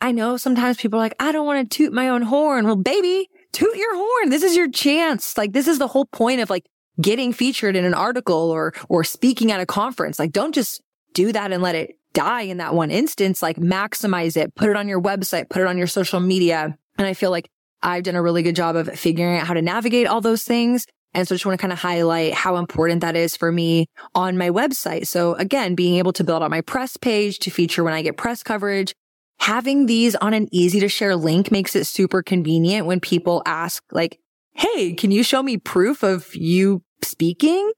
I 0.00 0.12
know 0.12 0.36
sometimes 0.36 0.78
people 0.78 0.98
are 0.98 1.02
like, 1.02 1.16
I 1.20 1.32
don't 1.32 1.46
want 1.46 1.70
to 1.70 1.76
toot 1.76 1.92
my 1.92 2.08
own 2.08 2.22
horn. 2.22 2.64
Well, 2.64 2.76
baby, 2.76 3.28
toot 3.52 3.76
your 3.76 3.94
horn. 3.94 4.30
This 4.30 4.42
is 4.42 4.56
your 4.56 4.70
chance. 4.70 5.36
Like 5.36 5.52
this 5.52 5.68
is 5.68 5.78
the 5.78 5.88
whole 5.88 6.06
point 6.06 6.40
of 6.40 6.48
like 6.48 6.64
getting 7.00 7.32
featured 7.32 7.76
in 7.76 7.84
an 7.84 7.94
article 7.94 8.50
or, 8.50 8.72
or 8.88 9.04
speaking 9.04 9.50
at 9.50 9.60
a 9.60 9.66
conference. 9.66 10.18
Like 10.18 10.32
don't 10.32 10.54
just 10.54 10.80
do 11.12 11.32
that 11.32 11.52
and 11.52 11.62
let 11.62 11.74
it 11.74 11.96
die 12.12 12.42
in 12.42 12.58
that 12.58 12.74
one 12.74 12.90
instance. 12.90 13.42
Like 13.42 13.56
maximize 13.56 14.36
it, 14.36 14.54
put 14.54 14.68
it 14.68 14.76
on 14.76 14.88
your 14.88 15.00
website, 15.00 15.48
put 15.50 15.62
it 15.62 15.66
on 15.66 15.78
your 15.78 15.86
social 15.86 16.20
media. 16.20 16.76
And 16.98 17.06
I 17.06 17.14
feel 17.14 17.30
like 17.30 17.48
I've 17.82 18.04
done 18.04 18.16
a 18.16 18.22
really 18.22 18.42
good 18.42 18.56
job 18.56 18.76
of 18.76 18.88
figuring 18.98 19.38
out 19.38 19.46
how 19.46 19.54
to 19.54 19.62
navigate 19.62 20.06
all 20.06 20.20
those 20.20 20.44
things. 20.44 20.86
And 21.12 21.28
so 21.28 21.34
I 21.34 21.36
just 21.36 21.46
want 21.46 21.58
to 21.58 21.62
kind 21.62 21.72
of 21.72 21.78
highlight 21.78 22.34
how 22.34 22.56
important 22.56 23.02
that 23.02 23.14
is 23.14 23.36
for 23.36 23.52
me 23.52 23.86
on 24.14 24.36
my 24.36 24.50
website. 24.50 25.06
So 25.06 25.34
again, 25.34 25.74
being 25.74 25.96
able 25.96 26.12
to 26.14 26.24
build 26.24 26.42
out 26.42 26.50
my 26.50 26.60
press 26.60 26.96
page 26.96 27.38
to 27.40 27.50
feature 27.50 27.84
when 27.84 27.92
I 27.92 28.02
get 28.02 28.16
press 28.16 28.42
coverage, 28.42 28.94
having 29.38 29.86
these 29.86 30.16
on 30.16 30.34
an 30.34 30.48
easy 30.50 30.80
to 30.80 30.88
share 30.88 31.14
link 31.14 31.52
makes 31.52 31.76
it 31.76 31.86
super 31.86 32.22
convenient 32.22 32.86
when 32.86 32.98
people 32.98 33.42
ask 33.46 33.82
like, 33.92 34.18
Hey, 34.54 34.94
can 34.94 35.10
you 35.10 35.22
show 35.22 35.42
me 35.42 35.56
proof 35.56 36.02
of 36.02 36.34
you 36.34 36.82
speaking? 37.02 37.72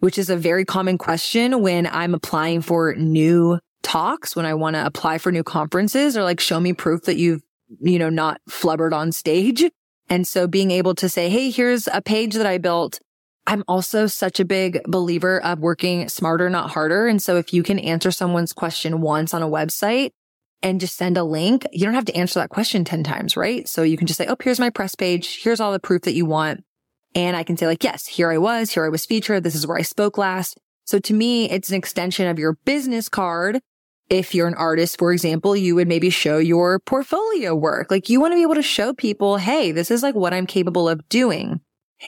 Which 0.00 0.18
is 0.18 0.30
a 0.30 0.36
very 0.36 0.64
common 0.64 0.98
question 0.98 1.60
when 1.62 1.86
I'm 1.86 2.14
applying 2.14 2.60
for 2.60 2.94
new 2.94 3.58
talks, 3.82 4.36
when 4.36 4.46
I 4.46 4.54
want 4.54 4.76
to 4.76 4.84
apply 4.84 5.18
for 5.18 5.32
new 5.32 5.42
conferences 5.42 6.16
or 6.16 6.22
like 6.22 6.38
show 6.38 6.60
me 6.60 6.72
proof 6.72 7.02
that 7.04 7.16
you've, 7.16 7.42
you 7.80 7.98
know, 7.98 8.10
not 8.10 8.40
flubbered 8.48 8.92
on 8.92 9.10
stage. 9.10 9.64
And 10.08 10.26
so 10.26 10.46
being 10.46 10.70
able 10.70 10.94
to 10.96 11.08
say, 11.08 11.28
Hey, 11.30 11.50
here's 11.50 11.88
a 11.88 12.02
page 12.02 12.34
that 12.34 12.46
I 12.46 12.58
built. 12.58 13.00
I'm 13.46 13.64
also 13.66 14.06
such 14.06 14.40
a 14.40 14.44
big 14.44 14.82
believer 14.84 15.42
of 15.42 15.60
working 15.60 16.08
smarter, 16.10 16.50
not 16.50 16.70
harder. 16.70 17.06
And 17.06 17.22
so 17.22 17.36
if 17.36 17.54
you 17.54 17.62
can 17.62 17.78
answer 17.78 18.10
someone's 18.10 18.52
question 18.52 19.00
once 19.00 19.32
on 19.32 19.42
a 19.42 19.48
website, 19.48 20.10
and 20.62 20.80
just 20.80 20.96
send 20.96 21.16
a 21.16 21.24
link, 21.24 21.66
you 21.72 21.84
don't 21.84 21.94
have 21.94 22.04
to 22.06 22.16
answer 22.16 22.40
that 22.40 22.50
question 22.50 22.84
10 22.84 23.04
times, 23.04 23.36
right? 23.36 23.68
So 23.68 23.82
you 23.82 23.96
can 23.96 24.06
just 24.06 24.18
say, 24.18 24.26
Oh, 24.26 24.36
here's 24.42 24.60
my 24.60 24.70
press 24.70 24.94
page. 24.94 25.40
Here's 25.42 25.60
all 25.60 25.72
the 25.72 25.78
proof 25.78 26.02
that 26.02 26.14
you 26.14 26.26
want. 26.26 26.64
And 27.14 27.36
I 27.36 27.42
can 27.42 27.56
say 27.56 27.66
like, 27.66 27.84
yes, 27.84 28.06
here 28.06 28.30
I 28.30 28.38
was, 28.38 28.70
here 28.70 28.84
I 28.84 28.88
was 28.88 29.06
featured. 29.06 29.42
This 29.42 29.54
is 29.54 29.66
where 29.66 29.78
I 29.78 29.82
spoke 29.82 30.18
last. 30.18 30.58
So 30.84 30.98
to 30.98 31.14
me, 31.14 31.50
it's 31.50 31.68
an 31.68 31.74
extension 31.74 32.26
of 32.26 32.38
your 32.38 32.54
business 32.64 33.08
card. 33.08 33.60
If 34.08 34.34
you're 34.34 34.48
an 34.48 34.54
artist, 34.54 34.98
for 34.98 35.12
example, 35.12 35.54
you 35.54 35.74
would 35.74 35.88
maybe 35.88 36.10
show 36.10 36.38
your 36.38 36.78
portfolio 36.78 37.54
work. 37.54 37.90
Like 37.90 38.08
you 38.08 38.20
want 38.20 38.32
to 38.32 38.36
be 38.36 38.42
able 38.42 38.54
to 38.54 38.62
show 38.62 38.94
people, 38.94 39.36
Hey, 39.36 39.72
this 39.72 39.90
is 39.90 40.02
like 40.02 40.14
what 40.14 40.32
I'm 40.32 40.46
capable 40.46 40.88
of 40.88 41.06
doing. 41.08 41.60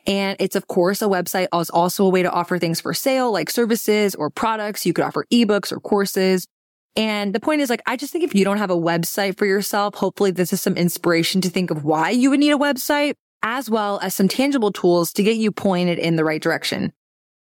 And 0.07 0.37
it's 0.39 0.57
of 0.57 0.67
course 0.67 1.03
a 1.03 1.07
website 1.07 1.49
is 1.59 1.71
also 1.71 2.07
a 2.07 2.09
way 2.09 2.23
to 2.23 2.31
offer 2.31 2.59
things 2.59 2.81
for 2.81 2.95
sale, 2.95 3.33
like 3.33 3.51
services 3.51 4.15
or 4.15 4.31
products. 4.31 4.87
You 4.87 4.93
could 4.93 5.05
offer 5.05 5.27
ebooks 5.33 5.73
or 5.73 5.81
courses. 5.81 6.47
And 6.97 7.35
the 7.35 7.41
point 7.41 7.61
is 7.61 7.71
like, 7.71 7.83
I 7.87 7.97
just 7.97 8.13
think 8.13 8.25
if 8.25 8.35
you 8.35 8.45
don't 8.45 8.59
have 8.59 8.71
a 8.71 8.77
website 8.77 9.39
for 9.39 9.47
yourself, 9.47 9.95
hopefully 9.95 10.31
this 10.31 10.53
is 10.53 10.61
some 10.61 10.77
inspiration 10.77 11.41
to 11.43 11.51
think 11.51 11.71
of 11.71 11.85
why 11.85 12.11
you 12.11 12.31
would 12.31 12.41
need 12.41 12.53
a 12.53 12.59
website 12.59 13.15
as 13.43 13.71
well 13.71 13.99
as 14.03 14.15
some 14.15 14.29
tangible 14.29 14.73
tools 14.73 15.13
to 15.15 15.23
get 15.23 15.37
you 15.37 15.51
pointed 15.51 15.99
in 15.99 16.17
the 16.17 16.25
right 16.25 16.43
direction. 16.43 16.93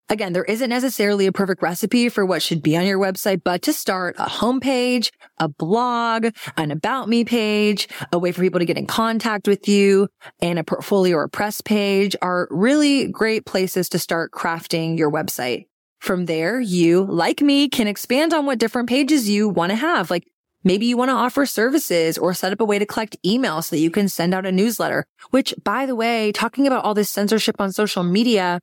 Again, 0.09 0.33
there 0.33 0.43
isn't 0.43 0.69
necessarily 0.69 1.27
a 1.27 1.31
perfect 1.31 1.61
recipe 1.61 2.09
for 2.09 2.25
what 2.25 2.41
should 2.41 2.61
be 2.61 2.75
on 2.75 2.85
your 2.85 2.99
website, 2.99 3.41
but 3.43 3.61
to 3.63 3.73
start 3.73 4.15
a 4.19 4.25
homepage, 4.25 5.11
a 5.39 5.47
blog, 5.47 6.27
an 6.57 6.71
about 6.71 7.07
me 7.07 7.23
page, 7.23 7.87
a 8.11 8.19
way 8.19 8.31
for 8.33 8.41
people 8.41 8.59
to 8.59 8.65
get 8.65 8.77
in 8.77 8.85
contact 8.85 9.47
with 9.47 9.67
you 9.67 10.09
and 10.41 10.59
a 10.59 10.63
portfolio 10.63 11.15
or 11.15 11.27
press 11.29 11.61
page 11.61 12.17
are 12.21 12.47
really 12.51 13.07
great 13.07 13.45
places 13.45 13.87
to 13.89 13.99
start 13.99 14.31
crafting 14.31 14.97
your 14.97 15.09
website. 15.09 15.67
From 16.03 16.25
there, 16.25 16.59
you, 16.59 17.05
like 17.05 17.41
me, 17.41 17.69
can 17.69 17.87
expand 17.87 18.33
on 18.33 18.45
what 18.45 18.59
different 18.59 18.89
pages 18.89 19.29
you 19.29 19.47
want 19.47 19.69
to 19.69 19.77
have. 19.77 20.11
Like 20.11 20.27
maybe 20.61 20.85
you 20.85 20.97
want 20.97 21.07
to 21.07 21.15
offer 21.15 21.45
services 21.45 22.17
or 22.17 22.33
set 22.33 22.51
up 22.51 22.59
a 22.59 22.65
way 22.65 22.77
to 22.77 22.85
collect 22.85 23.15
emails 23.25 23.67
so 23.67 23.77
that 23.77 23.81
you 23.81 23.89
can 23.89 24.09
send 24.09 24.33
out 24.33 24.45
a 24.45 24.51
newsletter, 24.51 25.05
which 25.29 25.53
by 25.63 25.85
the 25.85 25.95
way, 25.95 26.33
talking 26.33 26.67
about 26.67 26.83
all 26.83 26.93
this 26.93 27.09
censorship 27.09 27.55
on 27.61 27.71
social 27.71 28.03
media, 28.03 28.59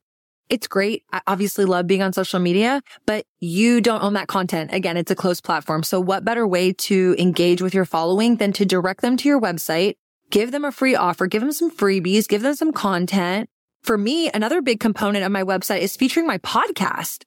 it's 0.51 0.69
great. 0.69 1.03
I 1.15 1.23
obviously 1.27 1.65
love 1.65 1.87
being 1.87 2.03
on 2.03 2.13
social 2.13 2.41
media, 2.41 2.83
but 3.07 3.25
you 3.39 3.81
don't 3.81 4.03
own 4.03 4.13
that 4.13 4.29
content. 4.29 4.75
Again, 4.75 4.99
it's 4.99 5.11
a 5.11 5.17
closed 5.17 5.43
platform. 5.43 5.83
So 5.83 5.99
what 5.99 6.27
better 6.27 6.47
way 6.47 6.75
to 6.75 7.17
engage 7.19 7.63
with 7.63 7.73
your 7.73 7.87
following 7.87 8.37
than 8.37 8.53
to 8.53 8.67
direct 8.67 9.01
them 9.01 9.17
to 9.17 9.27
your 9.27 9.41
website, 9.41 9.95
give 10.29 10.53
them 10.53 10.67
a 10.67 10.73
free 10.73 10.95
offer, 10.95 11.27
give 11.27 11.41
them 11.41 11.53
some 11.53 11.71
freebies, 11.71 12.29
give 12.29 12.43
them 12.43 12.55
some 12.55 12.75
content. 12.75 13.49
For 13.83 13.97
me, 13.97 14.31
another 14.31 14.61
big 14.61 14.79
component 14.79 15.25
of 15.25 15.33
my 15.33 15.43
website 15.43 15.81
is 15.81 15.97
featuring 15.97 16.27
my 16.27 16.37
podcast. 16.37 17.25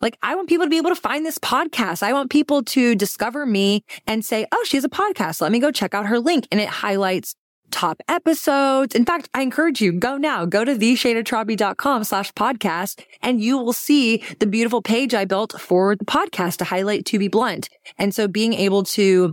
Like 0.00 0.18
I 0.22 0.34
want 0.34 0.48
people 0.48 0.66
to 0.66 0.70
be 0.70 0.76
able 0.76 0.90
to 0.90 0.96
find 0.96 1.24
this 1.24 1.38
podcast. 1.38 2.02
I 2.02 2.12
want 2.12 2.30
people 2.30 2.62
to 2.64 2.94
discover 2.94 3.46
me 3.46 3.84
and 4.06 4.24
say, 4.24 4.46
Oh, 4.52 4.64
she 4.66 4.76
has 4.76 4.84
a 4.84 4.88
podcast. 4.88 5.40
Let 5.40 5.52
me 5.52 5.58
go 5.58 5.70
check 5.70 5.94
out 5.94 6.06
her 6.06 6.20
link. 6.20 6.46
And 6.50 6.60
it 6.60 6.68
highlights 6.68 7.34
top 7.70 8.00
episodes. 8.08 8.94
In 8.94 9.04
fact, 9.04 9.28
I 9.34 9.42
encourage 9.42 9.80
you, 9.80 9.92
go 9.92 10.16
now, 10.16 10.44
go 10.44 10.64
to 10.64 10.74
theshaydatorabi.com 10.74 12.04
slash 12.04 12.32
podcast 12.32 13.04
and 13.22 13.40
you 13.40 13.58
will 13.58 13.72
see 13.72 14.22
the 14.38 14.46
beautiful 14.46 14.82
page 14.82 15.14
I 15.14 15.24
built 15.24 15.60
for 15.60 15.96
the 15.96 16.04
podcast 16.04 16.58
to 16.58 16.64
highlight 16.64 17.06
to 17.06 17.18
be 17.18 17.28
blunt. 17.28 17.68
And 17.98 18.14
so 18.14 18.28
being 18.28 18.52
able 18.54 18.84
to 18.84 19.32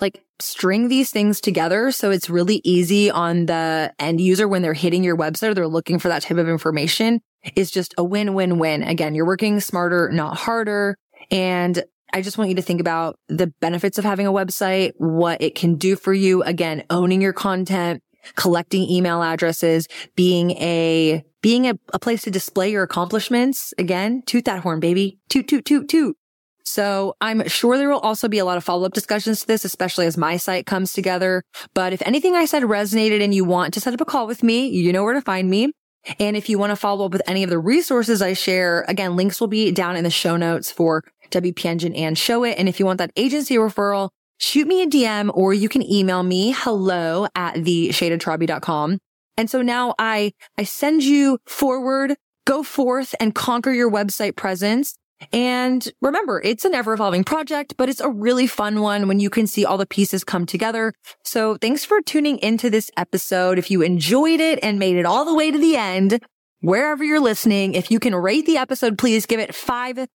like 0.00 0.22
string 0.38 0.88
these 0.88 1.10
things 1.10 1.40
together. 1.40 1.90
So 1.90 2.10
it's 2.10 2.28
really 2.28 2.60
easy 2.64 3.10
on 3.10 3.46
the 3.46 3.92
end 3.98 4.20
user 4.20 4.46
when 4.46 4.62
they're 4.62 4.74
hitting 4.74 5.02
your 5.02 5.16
website 5.16 5.48
or 5.48 5.54
they're 5.54 5.68
looking 5.68 5.98
for 5.98 6.08
that 6.08 6.22
type 6.22 6.36
of 6.36 6.48
information 6.48 7.20
is 7.54 7.70
just 7.70 7.94
a 7.96 8.04
win, 8.04 8.34
win, 8.34 8.58
win. 8.58 8.82
Again, 8.82 9.14
you're 9.14 9.26
working 9.26 9.60
smarter, 9.60 10.10
not 10.10 10.36
harder. 10.36 10.96
And 11.30 11.82
I 12.12 12.22
just 12.22 12.38
want 12.38 12.50
you 12.50 12.56
to 12.56 12.62
think 12.62 12.80
about 12.80 13.18
the 13.28 13.48
benefits 13.60 13.98
of 13.98 14.04
having 14.04 14.26
a 14.26 14.32
website, 14.32 14.92
what 14.96 15.42
it 15.42 15.54
can 15.54 15.76
do 15.76 15.96
for 15.96 16.12
you. 16.12 16.42
Again, 16.42 16.84
owning 16.90 17.20
your 17.20 17.32
content, 17.32 18.02
collecting 18.34 18.88
email 18.88 19.22
addresses, 19.22 19.86
being 20.14 20.52
a, 20.52 21.24
being 21.42 21.66
a, 21.66 21.74
a 21.92 21.98
place 21.98 22.22
to 22.22 22.30
display 22.30 22.70
your 22.70 22.82
accomplishments. 22.82 23.74
Again, 23.78 24.22
toot 24.26 24.44
that 24.46 24.62
horn, 24.62 24.80
baby. 24.80 25.18
Toot, 25.28 25.48
toot, 25.48 25.64
toot, 25.64 25.88
toot. 25.88 26.16
So 26.64 27.14
I'm 27.20 27.46
sure 27.48 27.78
there 27.78 27.88
will 27.88 28.00
also 28.00 28.28
be 28.28 28.38
a 28.38 28.44
lot 28.44 28.56
of 28.56 28.64
follow 28.64 28.86
up 28.86 28.92
discussions 28.92 29.40
to 29.40 29.46
this, 29.46 29.64
especially 29.64 30.06
as 30.06 30.16
my 30.16 30.36
site 30.36 30.66
comes 30.66 30.92
together. 30.92 31.44
But 31.74 31.92
if 31.92 32.02
anything 32.04 32.34
I 32.34 32.44
said 32.44 32.64
resonated 32.64 33.22
and 33.22 33.32
you 33.32 33.44
want 33.44 33.72
to 33.74 33.80
set 33.80 33.94
up 33.94 34.00
a 34.00 34.04
call 34.04 34.26
with 34.26 34.42
me, 34.42 34.66
you 34.68 34.92
know 34.92 35.04
where 35.04 35.14
to 35.14 35.22
find 35.22 35.48
me. 35.48 35.72
And 36.18 36.36
if 36.36 36.48
you 36.48 36.58
want 36.58 36.70
to 36.70 36.76
follow 36.76 37.06
up 37.06 37.12
with 37.12 37.22
any 37.26 37.42
of 37.42 37.50
the 37.50 37.58
resources 37.58 38.22
I 38.22 38.32
share, 38.32 38.84
again, 38.88 39.16
links 39.16 39.40
will 39.40 39.48
be 39.48 39.72
down 39.72 39.96
in 39.96 40.04
the 40.04 40.10
show 40.10 40.36
notes 40.36 40.70
for 40.70 41.04
WP 41.30 41.64
Engine 41.64 41.94
and 41.94 42.16
Showit. 42.16 42.54
And 42.58 42.68
if 42.68 42.78
you 42.78 42.86
want 42.86 42.98
that 42.98 43.12
agency 43.16 43.56
referral, 43.56 44.10
shoot 44.38 44.66
me 44.66 44.82
a 44.82 44.86
DM 44.86 45.30
or 45.34 45.52
you 45.52 45.68
can 45.68 45.82
email 45.90 46.22
me 46.22 46.54
hello 46.56 47.26
at 47.34 47.64
the 47.64 47.88
theshaydatorabi.com. 47.88 48.98
And 49.36 49.50
so 49.50 49.62
now 49.62 49.94
I, 49.98 50.32
I 50.56 50.64
send 50.64 51.02
you 51.02 51.38
forward, 51.46 52.14
go 52.46 52.62
forth 52.62 53.14
and 53.20 53.34
conquer 53.34 53.72
your 53.72 53.90
website 53.90 54.36
presence. 54.36 54.94
And 55.32 55.86
remember, 56.02 56.40
it's 56.42 56.64
an 56.64 56.74
ever 56.74 56.92
evolving 56.92 57.24
project, 57.24 57.74
but 57.76 57.88
it's 57.88 58.00
a 58.00 58.10
really 58.10 58.46
fun 58.46 58.80
one 58.80 59.08
when 59.08 59.20
you 59.20 59.30
can 59.30 59.46
see 59.46 59.64
all 59.64 59.78
the 59.78 59.86
pieces 59.86 60.24
come 60.24 60.46
together. 60.46 60.92
So 61.24 61.56
thanks 61.56 61.84
for 61.84 62.00
tuning 62.02 62.38
into 62.38 62.70
this 62.70 62.90
episode. 62.96 63.58
If 63.58 63.70
you 63.70 63.82
enjoyed 63.82 64.40
it 64.40 64.58
and 64.62 64.78
made 64.78 64.96
it 64.96 65.06
all 65.06 65.24
the 65.24 65.34
way 65.34 65.50
to 65.50 65.58
the 65.58 65.76
end, 65.76 66.22
wherever 66.60 67.02
you're 67.02 67.20
listening, 67.20 67.74
if 67.74 67.90
you 67.90 67.98
can 67.98 68.14
rate 68.14 68.46
the 68.46 68.58
episode, 68.58 68.98
please 68.98 69.26
give 69.26 69.40
it 69.40 69.54
five 69.54 70.06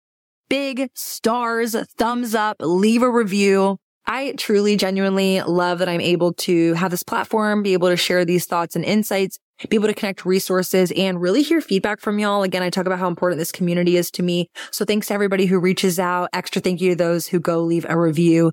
big 0.50 0.90
stars, 0.96 1.76
thumbs 1.98 2.36
up, 2.36 2.58
leave 2.60 3.02
a 3.02 3.10
review. 3.10 3.78
I 4.06 4.34
truly, 4.34 4.76
genuinely 4.78 5.42
love 5.42 5.80
that 5.80 5.88
I'm 5.88 6.02
able 6.02 6.34
to 6.34 6.74
have 6.74 6.92
this 6.92 7.04
platform, 7.04 7.64
be 7.64 7.74
able 7.74 7.90
to 7.90 7.98
share 7.98 8.26
these 8.26 8.46
thoughts 8.46 8.76
and 8.76 8.84
insights 8.84 9.38
be 9.70 9.76
able 9.76 9.88
to 9.88 9.94
connect 9.94 10.26
resources 10.26 10.92
and 10.96 11.22
really 11.22 11.42
hear 11.42 11.62
feedback 11.62 12.00
from 12.00 12.20
y'all. 12.20 12.44
Again, 12.44 12.64
I 12.64 12.70
talk 12.70 12.86
about 12.86 13.00
how 13.00 13.08
important 13.08 13.40
this 13.40 13.52
community 13.52 13.98
is 13.98 14.12
to 14.12 14.24
me. 14.24 14.48
So 14.72 14.86
thanks 14.86 15.08
to 15.08 15.14
everybody 15.14 15.46
who 15.46 15.60
reaches 15.60 16.00
out. 16.00 16.30
Extra 16.34 16.62
thank 16.62 16.82
you 16.82 16.92
to 16.92 16.96
those 16.96 17.28
who 17.28 17.40
go 17.40 17.62
leave 17.62 17.86
a 17.88 17.98
review. 17.98 18.52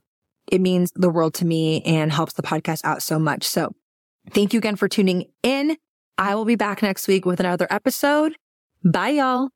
It 0.50 0.60
means 0.60 0.90
the 0.94 1.10
world 1.10 1.34
to 1.34 1.44
me 1.44 1.82
and 1.82 2.12
helps 2.12 2.32
the 2.32 2.42
podcast 2.42 2.80
out 2.84 3.02
so 3.02 3.18
much. 3.18 3.44
So 3.44 3.72
thank 4.30 4.52
you 4.52 4.58
again 4.58 4.76
for 4.76 4.88
tuning 4.88 5.26
in. 5.42 5.76
I 6.16 6.34
will 6.34 6.44
be 6.44 6.56
back 6.56 6.82
next 6.82 7.06
week 7.06 7.24
with 7.24 7.40
another 7.40 7.66
episode. 7.70 8.34
Bye 8.84 9.10
y'all. 9.10 9.50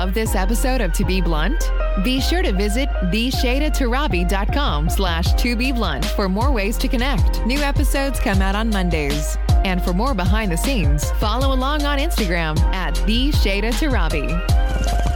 Love 0.00 0.14
this 0.14 0.34
episode 0.34 0.80
of 0.80 0.94
To 0.94 1.04
Be 1.04 1.20
Blunt? 1.20 1.70
Be 2.02 2.22
sure 2.22 2.40
to 2.40 2.54
visit 2.54 2.88
theshaydatorabi.com 3.12 4.88
slash 4.88 5.34
to 5.34 5.54
be 5.54 5.72
blunt 5.72 6.06
for 6.06 6.26
more 6.26 6.50
ways 6.50 6.78
to 6.78 6.88
connect. 6.88 7.44
New 7.44 7.58
episodes 7.58 8.18
come 8.18 8.40
out 8.40 8.54
on 8.54 8.70
Mondays. 8.70 9.36
And 9.66 9.82
for 9.82 9.92
more 9.92 10.14
behind 10.14 10.52
the 10.52 10.56
scenes, 10.56 11.10
follow 11.20 11.54
along 11.54 11.82
on 11.82 11.98
Instagram 11.98 12.58
at 12.72 12.94
theshaydatorabi. 12.94 15.09